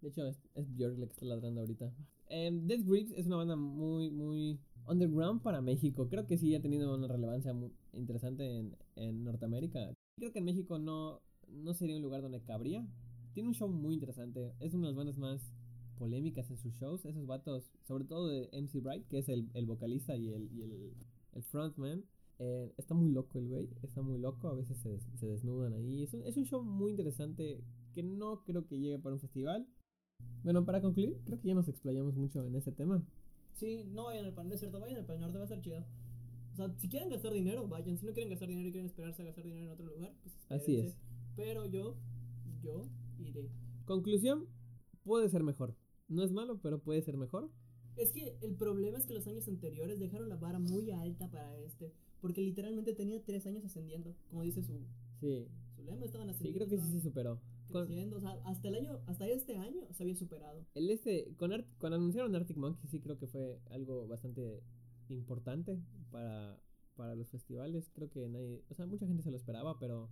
De 0.03 0.09
hecho, 0.09 0.27
es, 0.27 0.39
es 0.55 0.71
Björk 0.75 0.99
la 0.99 1.07
que 1.07 1.13
está 1.13 1.25
ladrando 1.25 1.61
ahorita. 1.61 1.93
Em, 2.27 2.67
Dead 2.67 2.81
Grips 2.85 3.13
es 3.13 3.27
una 3.27 3.37
banda 3.37 3.57
muy, 3.57 4.11
muy 4.11 4.61
underground 4.87 5.43
para 5.43 5.61
México. 5.61 6.09
Creo 6.09 6.27
que 6.27 6.39
sí 6.39 6.55
ha 6.55 6.63
tenido 6.63 6.95
una 6.95 7.09
relevancia 7.09 7.53
muy 7.53 7.73
interesante 7.93 8.59
en, 8.59 8.77
en 8.97 9.25
Norteamérica. 9.25 9.93
Creo 10.17 10.33
que 10.33 10.39
en 10.39 10.45
México 10.45 10.79
no, 10.79 11.21
no 11.49 11.75
sería 11.75 11.97
un 11.97 12.03
lugar 12.03 12.23
donde 12.23 12.43
cabría. 12.43 12.87
Tiene 13.35 13.49
un 13.51 13.55
show 13.55 13.69
muy 13.69 13.95
interesante. 13.95 14.55
Es 14.61 14.75
una 14.75 14.89
de 14.89 14.93
las 14.93 14.97
bandas 14.97 15.19
más 15.19 15.53
polémicas 15.97 16.51
en 16.51 16.57
sus 16.57 16.75
shows. 16.75 17.05
Esos 17.05 17.27
vatos, 17.27 17.71
sobre 17.85 18.05
todo 18.05 18.29
de 18.29 18.49
MC 18.53 18.81
Bright, 18.81 19.07
que 19.09 19.19
es 19.19 19.29
el, 19.29 19.51
el 19.55 19.67
vocalista 19.67 20.17
y 20.17 20.29
el, 20.33 20.51
y 20.53 20.63
el, 20.63 20.93
el 21.33 21.43
frontman. 21.45 22.05
eh, 22.39 22.73
está 22.77 22.95
muy 22.95 23.11
loco 23.11 23.39
el 23.39 23.49
güey, 23.49 23.69
está 23.83 24.03
muy 24.03 24.19
loco. 24.19 24.49
A 24.49 24.55
veces 24.55 24.79
se, 24.79 24.99
se 25.17 25.27
desnudan 25.27 25.73
ahí. 25.75 26.03
Es 26.03 26.15
un, 26.15 26.23
es 26.27 26.37
un 26.37 26.45
show 26.45 26.63
muy 26.63 26.91
interesante 26.93 27.63
que 27.93 28.03
no 28.03 28.43
creo 28.45 28.67
que 28.67 28.79
llegue 28.79 28.99
para 28.99 29.15
un 29.15 29.21
festival. 29.21 29.67
Bueno, 30.43 30.65
para 30.65 30.81
concluir, 30.81 31.21
creo 31.25 31.41
que 31.41 31.49
ya 31.49 31.55
nos 31.55 31.69
explayamos 31.69 32.15
mucho 32.17 32.45
en 32.45 32.55
ese 32.57 32.73
tema. 32.73 33.03
Sí, 33.59 33.85
no 33.93 34.05
vayan 34.05 34.25
al 34.25 34.35
pan, 34.35 34.49
no 34.49 34.55
es 34.55 34.61
cierto, 34.61 34.79
vayan 34.79 34.99
al 34.99 35.05
pan 35.07 35.21
norte, 35.21 35.37
va 35.39 35.43
a 35.43 35.47
estar 35.47 35.61
chido. 35.61 35.85
O 36.53 36.57
sea, 36.57 36.73
si 36.79 36.89
quieren 36.89 37.09
gastar 37.09 37.33
dinero, 37.33 37.67
vayan. 37.67 37.99
Si 37.99 38.07
no 38.07 38.13
quieren 38.13 38.31
gastar 38.31 38.49
dinero 38.49 38.69
y 38.69 38.73
quieren 38.73 38.87
esperarse 38.87 39.23
a 39.23 39.25
gastar 39.27 39.45
dinero 39.45 39.65
en 39.67 39.71
otro 39.73 39.87
lugar, 39.87 40.13
pues 40.23 40.35
Así 40.49 40.77
espérense. 40.77 40.89
es. 40.89 40.97
Pero 41.37 41.67
yo, 41.67 41.97
yo 42.63 42.89
iré. 43.19 43.49
Conclusión, 43.85 44.47
puede 45.05 45.29
ser 45.29 45.43
mejor. 45.43 45.75
No 46.09 46.23
es 46.23 46.33
malo, 46.33 46.61
pero 46.63 46.79
puede 46.81 47.03
ser 47.03 47.17
mejor. 47.17 47.51
Es 47.97 48.13
que 48.13 48.37
el 48.43 48.55
problema 48.55 48.97
es 48.99 49.07
que 49.07 49.15
los 49.15 49.27
años 49.27 49.49
anteriores 49.49 49.99
dejaron 49.99 50.29
la 50.29 50.37
vara 50.37 50.59
muy 50.61 50.91
alta 50.93 51.29
para 51.31 51.57
este. 51.59 51.93
Porque 52.21 52.41
literalmente 52.43 52.93
tenía 52.95 53.23
tres 53.25 53.47
años 53.47 53.65
ascendiendo. 53.65 54.15
Como 54.31 54.43
dice 54.43 54.63
su, 54.63 54.73
Sí, 55.21 55.47
su 55.75 55.83
lema, 55.83 56.05
estaban 56.05 56.29
sí, 56.29 56.31
ascendiendo. 56.35 56.67
creo 56.67 56.69
que 56.69 56.85
sí 56.87 57.01
se 57.01 57.09
estaban 57.09 57.41
superó. 57.69 57.81
Con, 57.81 57.87
creciendo. 57.87 58.17
O 58.17 58.21
sea, 58.21 58.33
hasta 58.45 58.69
el 58.69 58.75
año, 58.75 58.99
hasta 59.07 59.27
este 59.29 59.57
año 59.57 59.83
se 59.93 60.03
había 60.03 60.17
superado. 60.17 60.65
el 60.75 60.91
este, 60.91 61.33
con 61.37 61.53
Art- 61.53 61.67
cuando 61.79 61.97
anunciaron 61.97 62.35
Arctic 62.35 62.57
Monkey, 62.57 62.89
sí 62.89 63.01
creo 63.01 63.17
que 63.19 63.27
fue 63.27 63.61
algo 63.71 64.07
bastante 64.09 64.63
importante 65.09 65.79
para, 66.11 66.59
para 66.97 67.15
los 67.15 67.29
festivales. 67.31 67.91
Creo 67.95 68.11
que 68.11 68.29
nadie, 68.29 68.63
o 68.71 68.75
sea, 68.75 68.87
mucha 68.87 69.07
gente 69.07 69.23
se 69.23 69.31
lo 69.31 69.37
esperaba, 69.37 69.79
pero 69.79 70.09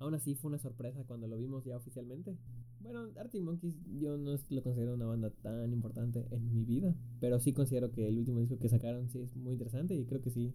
aún 0.00 0.14
así 0.14 0.34
fue 0.34 0.48
una 0.50 0.58
sorpresa 0.58 1.04
cuando 1.04 1.26
lo 1.26 1.36
vimos 1.36 1.64
ya 1.64 1.76
oficialmente. 1.76 2.36
Bueno, 2.80 3.08
Arctic 3.18 3.42
Monkeys 3.42 3.74
yo 3.98 4.16
no 4.16 4.36
lo 4.50 4.62
considero 4.62 4.94
una 4.94 5.06
banda 5.06 5.30
tan 5.42 5.72
importante 5.72 6.26
en 6.30 6.54
mi 6.54 6.64
vida, 6.64 6.94
pero 7.20 7.40
sí 7.40 7.52
considero 7.52 7.90
que 7.90 8.06
el 8.06 8.18
último 8.18 8.38
disco 8.40 8.58
que 8.58 8.68
sacaron 8.68 9.08
sí 9.08 9.20
es 9.20 9.34
muy 9.36 9.52
interesante 9.54 9.94
y 9.96 10.04
creo 10.04 10.20
que 10.22 10.30
sí 10.30 10.54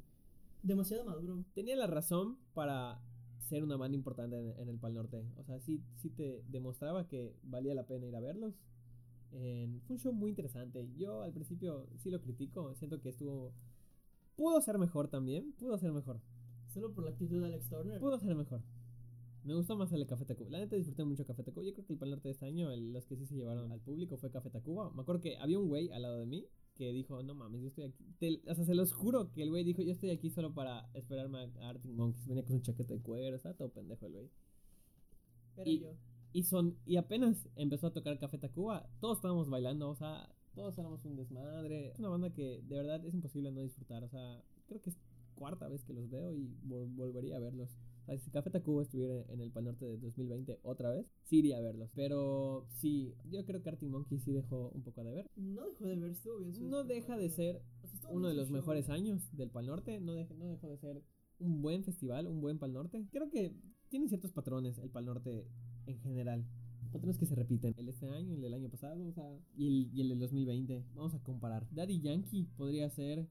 Demasiado 0.61 1.03
maduro. 1.03 1.43
tenía 1.53 1.75
la 1.75 1.87
razón 1.87 2.37
para 2.53 3.01
ser 3.49 3.63
una 3.63 3.77
banda 3.77 3.97
importante 3.97 4.37
en, 4.37 4.59
en 4.59 4.69
el 4.69 4.77
Pal 4.79 4.93
Norte. 4.93 5.25
O 5.37 5.43
sea, 5.43 5.59
sí, 5.59 5.81
sí 5.95 6.09
te 6.09 6.43
demostraba 6.49 7.07
que 7.07 7.35
valía 7.43 7.73
la 7.75 7.85
pena 7.85 8.05
ir 8.07 8.15
a 8.15 8.19
verlos. 8.19 8.55
En- 9.31 9.81
fue 9.81 9.95
un 9.95 9.99
show 9.99 10.13
muy 10.13 10.29
interesante. 10.29 10.87
Yo 10.97 11.23
al 11.23 11.33
principio 11.33 11.87
sí 11.97 12.09
lo 12.09 12.21
critico. 12.21 12.73
Siento 12.75 12.99
que 13.01 13.09
estuvo... 13.09 13.53
Pudo 14.35 14.61
ser 14.61 14.77
mejor 14.77 15.07
también. 15.09 15.53
Pudo 15.53 15.77
ser 15.77 15.91
mejor. 15.91 16.19
Solo 16.67 16.91
por 16.93 17.03
la 17.03 17.11
actitud 17.11 17.39
de 17.41 17.47
Alex 17.47 17.69
Turner. 17.69 17.99
Pudo 17.99 18.17
ser 18.19 18.35
mejor. 18.35 18.61
Me 19.43 19.53
gustó 19.53 19.75
más 19.75 19.91
el 19.91 19.99
de 19.99 20.05
Café 20.07 20.25
Tacuba. 20.25 20.49
La 20.51 20.59
neta 20.59 20.75
disfruté 20.75 21.03
mucho 21.03 21.25
Café 21.25 21.43
Tacuba. 21.43 21.65
Yo 21.65 21.73
creo 21.73 21.85
que 21.85 21.93
el 21.93 21.99
Pal 21.99 22.09
Norte 22.11 22.29
de 22.29 22.31
este 22.31 22.45
año, 22.45 22.71
el- 22.71 22.93
los 22.93 23.05
que 23.05 23.15
sí 23.17 23.25
se 23.25 23.35
llevaron 23.35 23.71
al 23.71 23.79
público 23.81 24.17
fue 24.17 24.31
Café 24.31 24.49
Tacuba. 24.49 24.89
Me 24.93 25.01
acuerdo 25.01 25.21
que 25.21 25.37
había 25.37 25.59
un 25.59 25.67
güey 25.67 25.91
al 25.91 26.01
lado 26.03 26.17
de 26.19 26.25
mí 26.25 26.47
que 26.75 26.91
dijo, 26.91 27.21
no 27.23 27.35
mames, 27.35 27.61
yo 27.61 27.67
estoy 27.67 27.85
aquí. 27.85 28.05
Te- 28.19 28.41
o 28.49 28.55
sea, 28.55 28.65
se 28.65 28.75
los 28.75 28.93
juro 28.93 29.31
que 29.31 29.43
el 29.43 29.49
güey 29.49 29.63
dijo, 29.63 29.81
yo 29.81 29.91
estoy 29.91 30.09
aquí 30.09 30.29
solo 30.29 30.53
para 30.53 30.89
esperarme 30.93 31.39
a 31.61 31.69
Arctic 31.69 31.91
Monkeys. 31.91 32.27
Venía 32.27 32.43
con 32.43 32.57
su 32.57 32.63
chaqueta 32.63 32.93
de 32.93 33.01
cuero, 33.01 33.35
estaba 33.35 33.55
todo 33.55 33.69
pendejo 33.69 34.05
el 34.07 34.11
güey. 34.13 34.29
Era 35.57 35.69
y- 35.69 35.79
yo. 35.79 35.93
Y 36.35 36.43
son 36.43 36.75
y 36.85 36.95
apenas 36.97 37.47
empezó 37.55 37.87
a 37.87 37.93
tocar 37.93 38.17
Café 38.17 38.39
Tacuba, 38.39 38.89
todos 38.99 39.19
estábamos 39.19 39.49
bailando, 39.49 39.87
o 39.89 39.95
sea, 39.95 40.27
todos 40.55 40.75
éramos 40.79 41.05
un 41.05 41.15
desmadre. 41.15 41.91
Es 41.91 41.99
una 41.99 42.09
banda 42.09 42.31
que 42.33 42.59
de 42.63 42.75
verdad 42.75 43.05
es 43.05 43.13
imposible 43.13 43.51
no 43.51 43.61
disfrutar, 43.61 44.03
o 44.03 44.09
sea, 44.09 44.43
creo 44.67 44.81
que 44.81 44.89
es 44.89 44.97
cuarta 45.35 45.67
vez 45.67 45.83
que 45.83 45.93
los 45.93 46.09
veo 46.09 46.33
y 46.33 46.57
vol- 46.65 46.91
volvería 46.95 47.37
a 47.37 47.39
verlos. 47.39 47.69
Si 48.19 48.29
Café 48.31 48.49
Tacuba 48.49 48.83
estuviera 48.83 49.23
en 49.29 49.39
el 49.41 49.51
Pal 49.51 49.63
Norte 49.65 49.85
de 49.85 49.97
2020 49.97 50.59
otra 50.63 50.89
vez, 50.89 51.05
sí 51.23 51.39
iría 51.39 51.57
a 51.57 51.61
verlos. 51.61 51.89
Pero 51.95 52.65
sí, 52.69 53.15
yo 53.29 53.45
creo 53.45 53.61
que 53.61 53.69
Arctic 53.69 53.89
Monkey 53.89 54.19
sí 54.19 54.31
dejó 54.31 54.69
un 54.69 54.83
poco 54.83 55.03
de 55.03 55.11
ver. 55.11 55.31
No 55.35 55.65
dejó 55.67 55.85
de 55.85 55.95
ver, 55.95 56.11
estuvo 56.11 56.37
bien. 56.39 56.69
No 56.69 56.83
deja 56.83 57.17
de 57.17 57.29
ser 57.29 57.61
uno 58.09 58.27
de 58.27 58.33
los 58.35 58.49
mejores 58.51 58.89
años 58.89 59.35
del 59.35 59.49
Pal 59.49 59.67
Norte. 59.67 59.99
No, 59.99 60.15
dej- 60.15 60.35
no 60.35 60.45
dejó 60.47 60.67
de 60.67 60.77
ser 60.77 61.03
un 61.39 61.61
buen 61.61 61.83
festival, 61.83 62.27
un 62.27 62.41
buen 62.41 62.59
Pal 62.59 62.73
Norte. 62.73 63.07
Creo 63.11 63.29
que 63.29 63.55
tiene 63.89 64.07
ciertos 64.07 64.31
patrones 64.33 64.77
el 64.79 64.89
Pal 64.89 65.05
Norte 65.05 65.47
en 65.85 65.99
general. 65.99 66.45
Patrones 66.91 67.17
que 67.17 67.25
se 67.25 67.35
repiten. 67.35 67.73
El 67.77 67.85
de 67.85 67.91
este 67.91 68.07
año, 68.09 68.35
el 68.35 68.41
del 68.41 68.53
año 68.53 68.69
pasado, 68.69 69.03
o 69.07 69.11
sea, 69.13 69.39
y 69.55 69.67
el, 69.67 69.91
y 69.97 70.01
el 70.01 70.09
del 70.09 70.19
2020. 70.19 70.83
Vamos 70.93 71.13
a 71.15 71.23
comparar. 71.23 71.67
Daddy 71.71 72.01
Yankee 72.01 72.49
podría 72.57 72.89
ser 72.89 73.27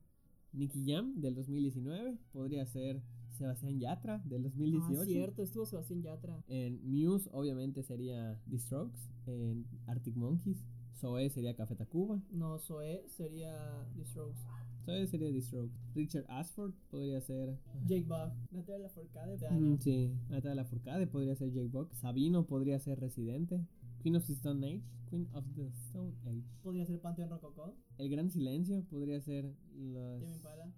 Nicky 0.53 0.85
Jam 0.91 1.21
del 1.21 1.35
2019. 1.35 2.19
Podría 2.33 2.67
ser 2.67 3.03
Sebastián 3.33 3.79
Yatra 3.79 4.19
del 4.25 4.43
2018. 4.43 5.01
Ah, 5.01 5.05
cierto, 5.05 5.43
estuvo 5.43 5.67
Sebastián 5.67 6.03
Yatra. 6.03 6.45
En 6.49 6.81
Muse, 6.85 7.29
obviamente, 7.33 7.83
sería 7.83 8.39
The 8.51 8.59
Strokes. 8.59 9.09
En 9.27 9.67
Arctic 9.87 10.17
Monkeys, 10.17 10.65
Zoe 10.95 11.31
sería 11.31 11.55
Café 11.55 11.75
Tacuba. 11.75 12.21
No, 12.31 12.59
Zoe 12.59 13.05
sería 13.09 13.87
The 13.97 14.05
Strokes. 14.05 14.41
Zoe 14.85 15.07
sería 15.07 15.31
The 15.33 15.41
Strokes. 15.41 15.75
Richard 15.95 16.27
Ashford 16.29 16.73
podría 16.91 17.21
ser. 17.21 17.59
Jake 17.87 18.05
Bug. 18.07 18.33
Natalia 18.51 18.79
Lafourcade 18.79 19.37
de 19.39 19.51
Mm, 19.51 19.79
sí, 19.79 20.13
Natalia 20.29 20.55
Lafourcade 20.57 21.07
podría 21.07 21.35
ser 21.37 21.53
Jake 21.53 21.69
Buck. 21.69 21.93
Sabino 21.95 22.47
podría 22.47 22.79
ser 22.79 22.99
Residente. 23.01 23.65
Queen 24.03 24.17
of 24.17 24.27
the 24.27 24.33
Stone 24.33 24.67
Age. 24.67 24.83
Queen 25.09 25.29
of 25.35 25.45
the 25.55 25.69
Stone 25.69 26.15
Age. 26.27 26.43
Podría 26.63 26.85
ser 26.87 27.01
Panteón 27.01 27.31
Rococó. 27.31 27.77
El 27.99 28.09
Gran 28.11 28.31
Silencio 28.31 28.85
podría 28.91 29.21
ser 29.21 29.45
los. 29.77 30.21
Tame 30.21 30.35
Impala. 30.35 30.73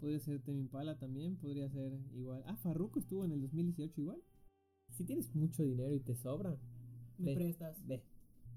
Podría 0.00 0.18
ser 0.18 0.40
Temi 0.40 0.60
Impala 0.60 0.98
también. 0.98 1.36
Podría 1.36 1.68
ser 1.68 1.92
igual. 2.14 2.42
Ah, 2.46 2.56
Farruko 2.56 2.98
estuvo 2.98 3.24
en 3.24 3.32
el 3.32 3.40
2018 3.42 4.00
igual. 4.00 4.22
Si 4.92 5.04
tienes 5.04 5.34
mucho 5.34 5.62
dinero 5.62 5.94
y 5.94 6.00
te 6.00 6.14
sobra, 6.14 6.56
Me 7.18 7.26
Ve. 7.26 7.34
prestas. 7.34 7.86
ve. 7.86 8.02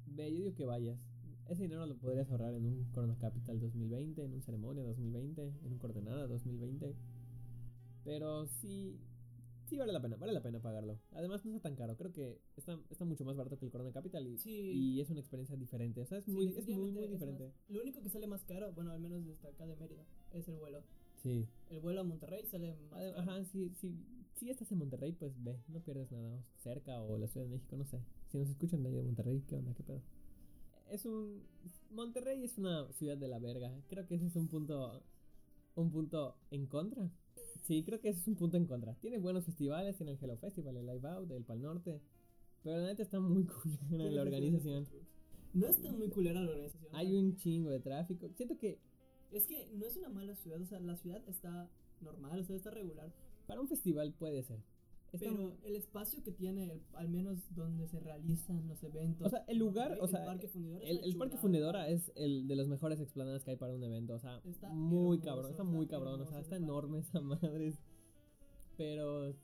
Ve, 0.07 0.31
yo 0.31 0.37
digo 0.37 0.55
que 0.55 0.65
vayas. 0.65 0.97
Ese 1.49 1.63
dinero 1.63 1.85
lo 1.85 1.97
podrías 1.97 2.29
ahorrar 2.31 2.53
en 2.53 2.65
un 2.65 2.85
Corona 2.91 3.17
Capital 3.17 3.59
2020, 3.59 4.23
en 4.23 4.33
un 4.33 4.41
Ceremonia 4.41 4.83
2020, 4.83 5.41
en 5.65 5.71
un 5.73 5.77
Coordenada 5.77 6.25
2020. 6.27 6.95
Pero 8.05 8.47
sí, 8.47 8.97
sí 9.65 9.77
vale 9.77 9.91
la 9.93 10.01
pena, 10.01 10.15
vale 10.15 10.31
la 10.33 10.41
pena 10.41 10.61
pagarlo. 10.61 10.99
Además 11.11 11.43
no 11.45 11.51
está 11.51 11.69
tan 11.69 11.75
caro, 11.75 11.95
creo 11.97 12.11
que 12.13 12.39
está, 12.55 12.79
está 12.89 13.03
mucho 13.05 13.25
más 13.25 13.35
barato 13.35 13.57
que 13.57 13.65
el 13.65 13.71
Corona 13.71 13.91
Capital 13.91 14.25
y, 14.27 14.37
Sí. 14.37 14.71
y 14.71 15.01
es 15.01 15.09
una 15.09 15.19
experiencia 15.19 15.55
diferente. 15.57 16.01
O 16.01 16.05
sea, 16.05 16.19
es 16.19 16.25
Sí, 16.25 16.31
muy, 16.31 16.47
es 16.47 16.67
muy, 16.67 16.91
muy 16.91 17.03
es 17.05 17.11
diferente. 17.11 17.45
más- 17.47 17.53
Lo 17.69 17.81
único 17.81 18.01
que 18.01 18.09
sale 18.09 18.27
más 18.27 18.43
caro, 18.45 18.71
bueno, 18.73 18.91
al 18.91 18.99
menos 19.01 19.25
desde 19.25 19.47
acá 19.49 19.65
de 19.65 19.75
Mérida, 19.75 20.05
es 20.31 20.47
el 20.47 20.55
vuelo. 20.57 20.83
Sí. 21.23 21.47
El 21.69 21.79
vuelo 21.79 22.01
a 22.01 22.03
Monterrey 22.03 22.45
sale 22.45 22.75
más. 22.91 23.01
Ajá, 23.15 23.43
sí, 23.45 23.71
sí. 23.79 23.97
Si 24.35 24.49
estás 24.49 24.71
en 24.71 24.77
Monterrey, 24.79 25.13
pues 25.13 25.41
ve, 25.41 25.57
no 25.69 25.79
pierdes 25.79 26.11
nada. 26.11 26.43
Cerca 26.57 27.01
o 27.01 27.17
la 27.17 27.27
Ciudad 27.27 27.45
de 27.45 27.51
México, 27.53 27.77
no 27.77 27.85
sé. 27.85 28.03
Si 28.27 28.37
nos 28.37 28.49
escuchan 28.49 28.83
de 28.83 28.89
ahí 28.89 28.95
de 28.95 29.03
Monterrey, 29.03 29.41
¿qué 29.47 29.55
onda? 29.55 29.73
¿Qué 29.73 29.83
pedo? 29.83 30.01
Es 30.91 31.05
un. 31.05 31.43
Monterrey 31.91 32.43
es 32.43 32.57
una 32.57 32.91
ciudad 32.91 33.17
de 33.17 33.29
la 33.29 33.39
verga. 33.39 33.73
Creo 33.87 34.05
que 34.05 34.15
ese 34.15 34.27
es 34.27 34.35
un 34.35 34.47
punto. 34.49 35.01
Un 35.75 35.91
punto 35.91 36.35
en 36.51 36.67
contra. 36.67 37.09
Sí, 37.63 37.83
creo 37.83 38.01
que 38.01 38.09
ese 38.09 38.19
es 38.19 38.27
un 38.27 38.35
punto 38.35 38.57
en 38.57 38.65
contra. 38.65 38.95
Tiene 38.95 39.17
buenos 39.17 39.45
festivales, 39.45 39.95
tiene 39.95 40.11
el 40.11 40.19
Hello 40.21 40.37
Festival, 40.37 40.75
el 40.75 40.85
Live 40.85 41.07
Out, 41.07 41.31
el 41.31 41.45
Pal 41.45 41.61
Norte. 41.61 42.01
Pero 42.63 42.77
la 42.77 42.87
neta 42.87 43.03
está 43.03 43.19
muy 43.19 43.47
Tiene 43.89 44.11
la 44.11 44.21
organización. 44.21 44.87
No 45.53 45.67
está 45.67 45.91
muy 45.91 46.09
culera 46.09 46.41
la 46.41 46.51
organización. 46.51 46.93
Hay 46.93 47.15
un 47.15 47.35
chingo 47.37 47.69
de 47.69 47.79
tráfico. 47.79 48.29
Siento 48.35 48.57
que 48.57 48.79
Es 49.33 49.47
que 49.47 49.67
no 49.73 49.85
es 49.85 49.97
una 49.97 50.09
mala 50.09 50.35
ciudad, 50.35 50.61
o 50.61 50.65
sea, 50.65 50.79
la 50.79 50.95
ciudad 50.95 51.21
está 51.27 51.69
normal, 52.01 52.39
o 52.39 52.43
sea, 52.43 52.55
está 52.55 52.69
regular. 52.71 53.11
para 53.47 53.59
un 53.61 53.67
festival 53.67 54.13
puede 54.13 54.41
ser. 54.43 54.59
Está 55.11 55.25
Pero 55.29 55.55
el 55.63 55.75
espacio 55.75 56.23
que 56.23 56.31
tiene, 56.31 56.63
el- 56.63 56.81
al 56.95 57.07
menos 57.07 57.53
donde 57.53 57.87
se 57.87 57.99
realizan 57.99 58.67
los 58.67 58.81
eventos. 58.83 59.27
O 59.27 59.29
sea, 59.29 59.43
el 59.47 59.57
lugar, 59.59 59.97
o 60.01 60.07
sea, 60.07 60.21
el 60.21 60.25
parque 60.25 60.47
fundidora. 60.47 60.83
es 60.83 60.89
El, 60.89 60.97
una 60.97 61.05
el 61.05 61.11
Parque 61.17 61.31
chulada. 61.33 61.41
Fundidora 61.41 61.89
es 61.89 62.11
el 62.15 62.47
de 62.47 62.55
los 62.55 62.67
mejores 62.67 62.99
explanadas 62.99 63.43
que 63.43 63.51
hay 63.51 63.57
para 63.57 63.73
un 63.75 63.83
evento. 63.83 64.13
O 64.15 64.19
sea, 64.19 64.41
Está 64.45 64.69
muy 64.69 65.17
hermoso, 65.17 65.21
cabrón, 65.25 65.51
está 65.51 65.51
está 65.51 65.63
muy 65.63 65.87
cabrón. 65.87 66.21
O 66.21 66.25
sea, 66.25 66.39
está 66.39 66.49
parque. 66.51 66.63
enorme 66.63 66.99
esa 66.99 67.21
madre. 67.21 67.73
Pero 68.77 69.35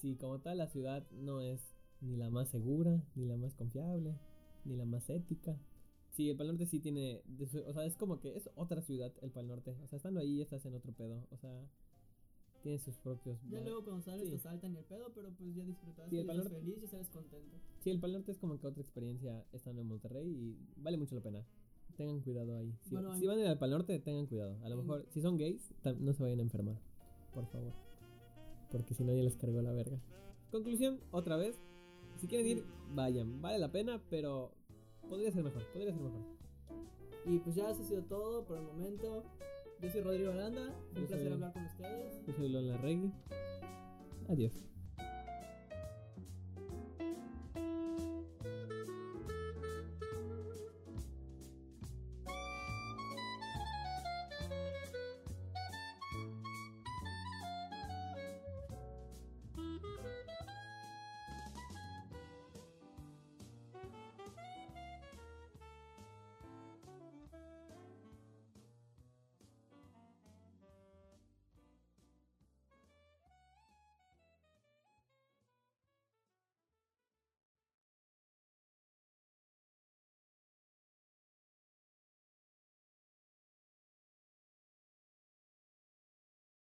sí, 0.00 0.16
como 0.16 0.38
tal, 0.40 0.58
la 0.58 0.68
ciudad 0.68 1.06
no 1.10 1.40
es 1.42 1.60
ni 2.00 2.16
la 2.16 2.30
más 2.30 2.48
segura, 2.48 3.02
ni 3.14 3.26
la 3.26 3.36
más 3.36 3.54
confiable, 3.54 4.14
ni 4.64 4.76
la 4.76 4.84
más 4.86 5.08
ética. 5.10 5.56
Sí, 6.18 6.28
el 6.30 6.36
Pal 6.36 6.48
Norte 6.48 6.66
sí 6.66 6.80
tiene. 6.80 7.22
o 7.68 7.72
sea, 7.72 7.84
es 7.86 7.96
como 7.96 8.18
que 8.18 8.36
es 8.36 8.50
otra 8.56 8.82
ciudad 8.82 9.12
el 9.22 9.30
Pal 9.30 9.46
Norte. 9.46 9.76
O 9.84 9.86
sea, 9.86 9.98
estando 9.98 10.18
ahí 10.18 10.40
estás 10.40 10.66
en 10.66 10.74
otro 10.74 10.92
pedo. 10.92 11.24
O 11.30 11.36
sea, 11.36 11.64
tiene 12.64 12.76
sus 12.80 12.96
propios. 12.98 13.38
Ya 13.48 13.60
luego 13.60 13.84
cuando 13.84 14.02
sales 14.02 14.24
Sí. 14.26 14.32
te 14.32 14.38
saltan 14.40 14.74
el 14.74 14.82
pedo, 14.84 15.12
pero 15.14 15.30
pues 15.30 15.54
ya 15.54 15.64
disfrutaste, 15.64 16.10
Sí, 16.10 16.18
el 16.18 16.26
ya 16.26 16.32
estás 16.32 16.52
feliz 16.52 16.82
y 16.82 16.86
sales 16.88 17.08
contento. 17.10 17.56
Sí, 17.78 17.90
el 17.90 18.00
Pal 18.00 18.12
Norte 18.14 18.32
es 18.32 18.38
como 18.38 18.58
que 18.58 18.66
otra 18.66 18.82
experiencia 18.82 19.44
estando 19.52 19.80
en 19.82 19.86
Monterrey 19.86 20.26
y 20.28 20.58
vale 20.82 20.96
mucho 20.96 21.14
la 21.14 21.20
pena. 21.20 21.46
Tengan 21.96 22.20
cuidado 22.20 22.56
ahí. 22.56 22.74
Si, 22.82 22.94
Bueno, 22.96 23.14
si 23.16 23.22
en- 23.24 23.28
van 23.28 23.38
al 23.46 23.58
Pal 23.58 23.70
Norte, 23.70 23.96
tengan 24.00 24.26
cuidado. 24.26 24.56
A 24.64 24.68
lo 24.68 24.74
en- 24.74 24.80
mejor, 24.80 25.06
si 25.10 25.20
son 25.22 25.36
gays, 25.36 25.72
no 26.00 26.12
se 26.12 26.22
vayan 26.24 26.40
a 26.40 26.42
enfermar. 26.42 26.80
Por 27.32 27.46
favor. 27.46 27.72
Porque 28.72 28.92
si 28.94 29.04
no, 29.04 29.14
ya 29.14 29.22
les 29.22 29.36
cargó 29.36 29.62
la 29.62 29.70
verga. 29.72 30.00
Conclusión, 30.50 30.98
otra 31.12 31.36
vez. 31.36 31.60
Si 32.16 32.26
quieren 32.26 32.46
ir, 32.48 32.64
vayan. 32.92 33.40
Vale 33.40 33.60
la 33.60 33.70
pena, 33.70 34.02
pero 34.10 34.50
podría 35.08 35.30
ser 35.30 35.44
mejor. 35.44 35.62
Podría 35.72 35.92
ser 35.92 36.02
mejor. 36.02 36.20
Y 37.26 37.38
pues 37.40 37.54
ya 37.56 37.70
eso 37.70 37.82
ha 37.82 37.84
sido 37.84 38.02
todo 38.04 38.44
por 38.44 38.56
el 38.58 38.64
momento. 38.64 39.24
Yo 39.80 39.90
soy 39.90 40.00
Rodrigo 40.02 40.32
Aranda, 40.32 40.74
Yo 40.94 41.00
un 41.02 41.06
placer 41.06 41.26
soy- 41.26 41.32
hablar 41.34 41.52
con 41.52 41.64
ustedes. 41.64 42.26
Yo 42.26 42.32
soy 42.32 42.48
Lola 42.48 42.76
Regui. 42.78 43.12
Adiós. 44.28 44.52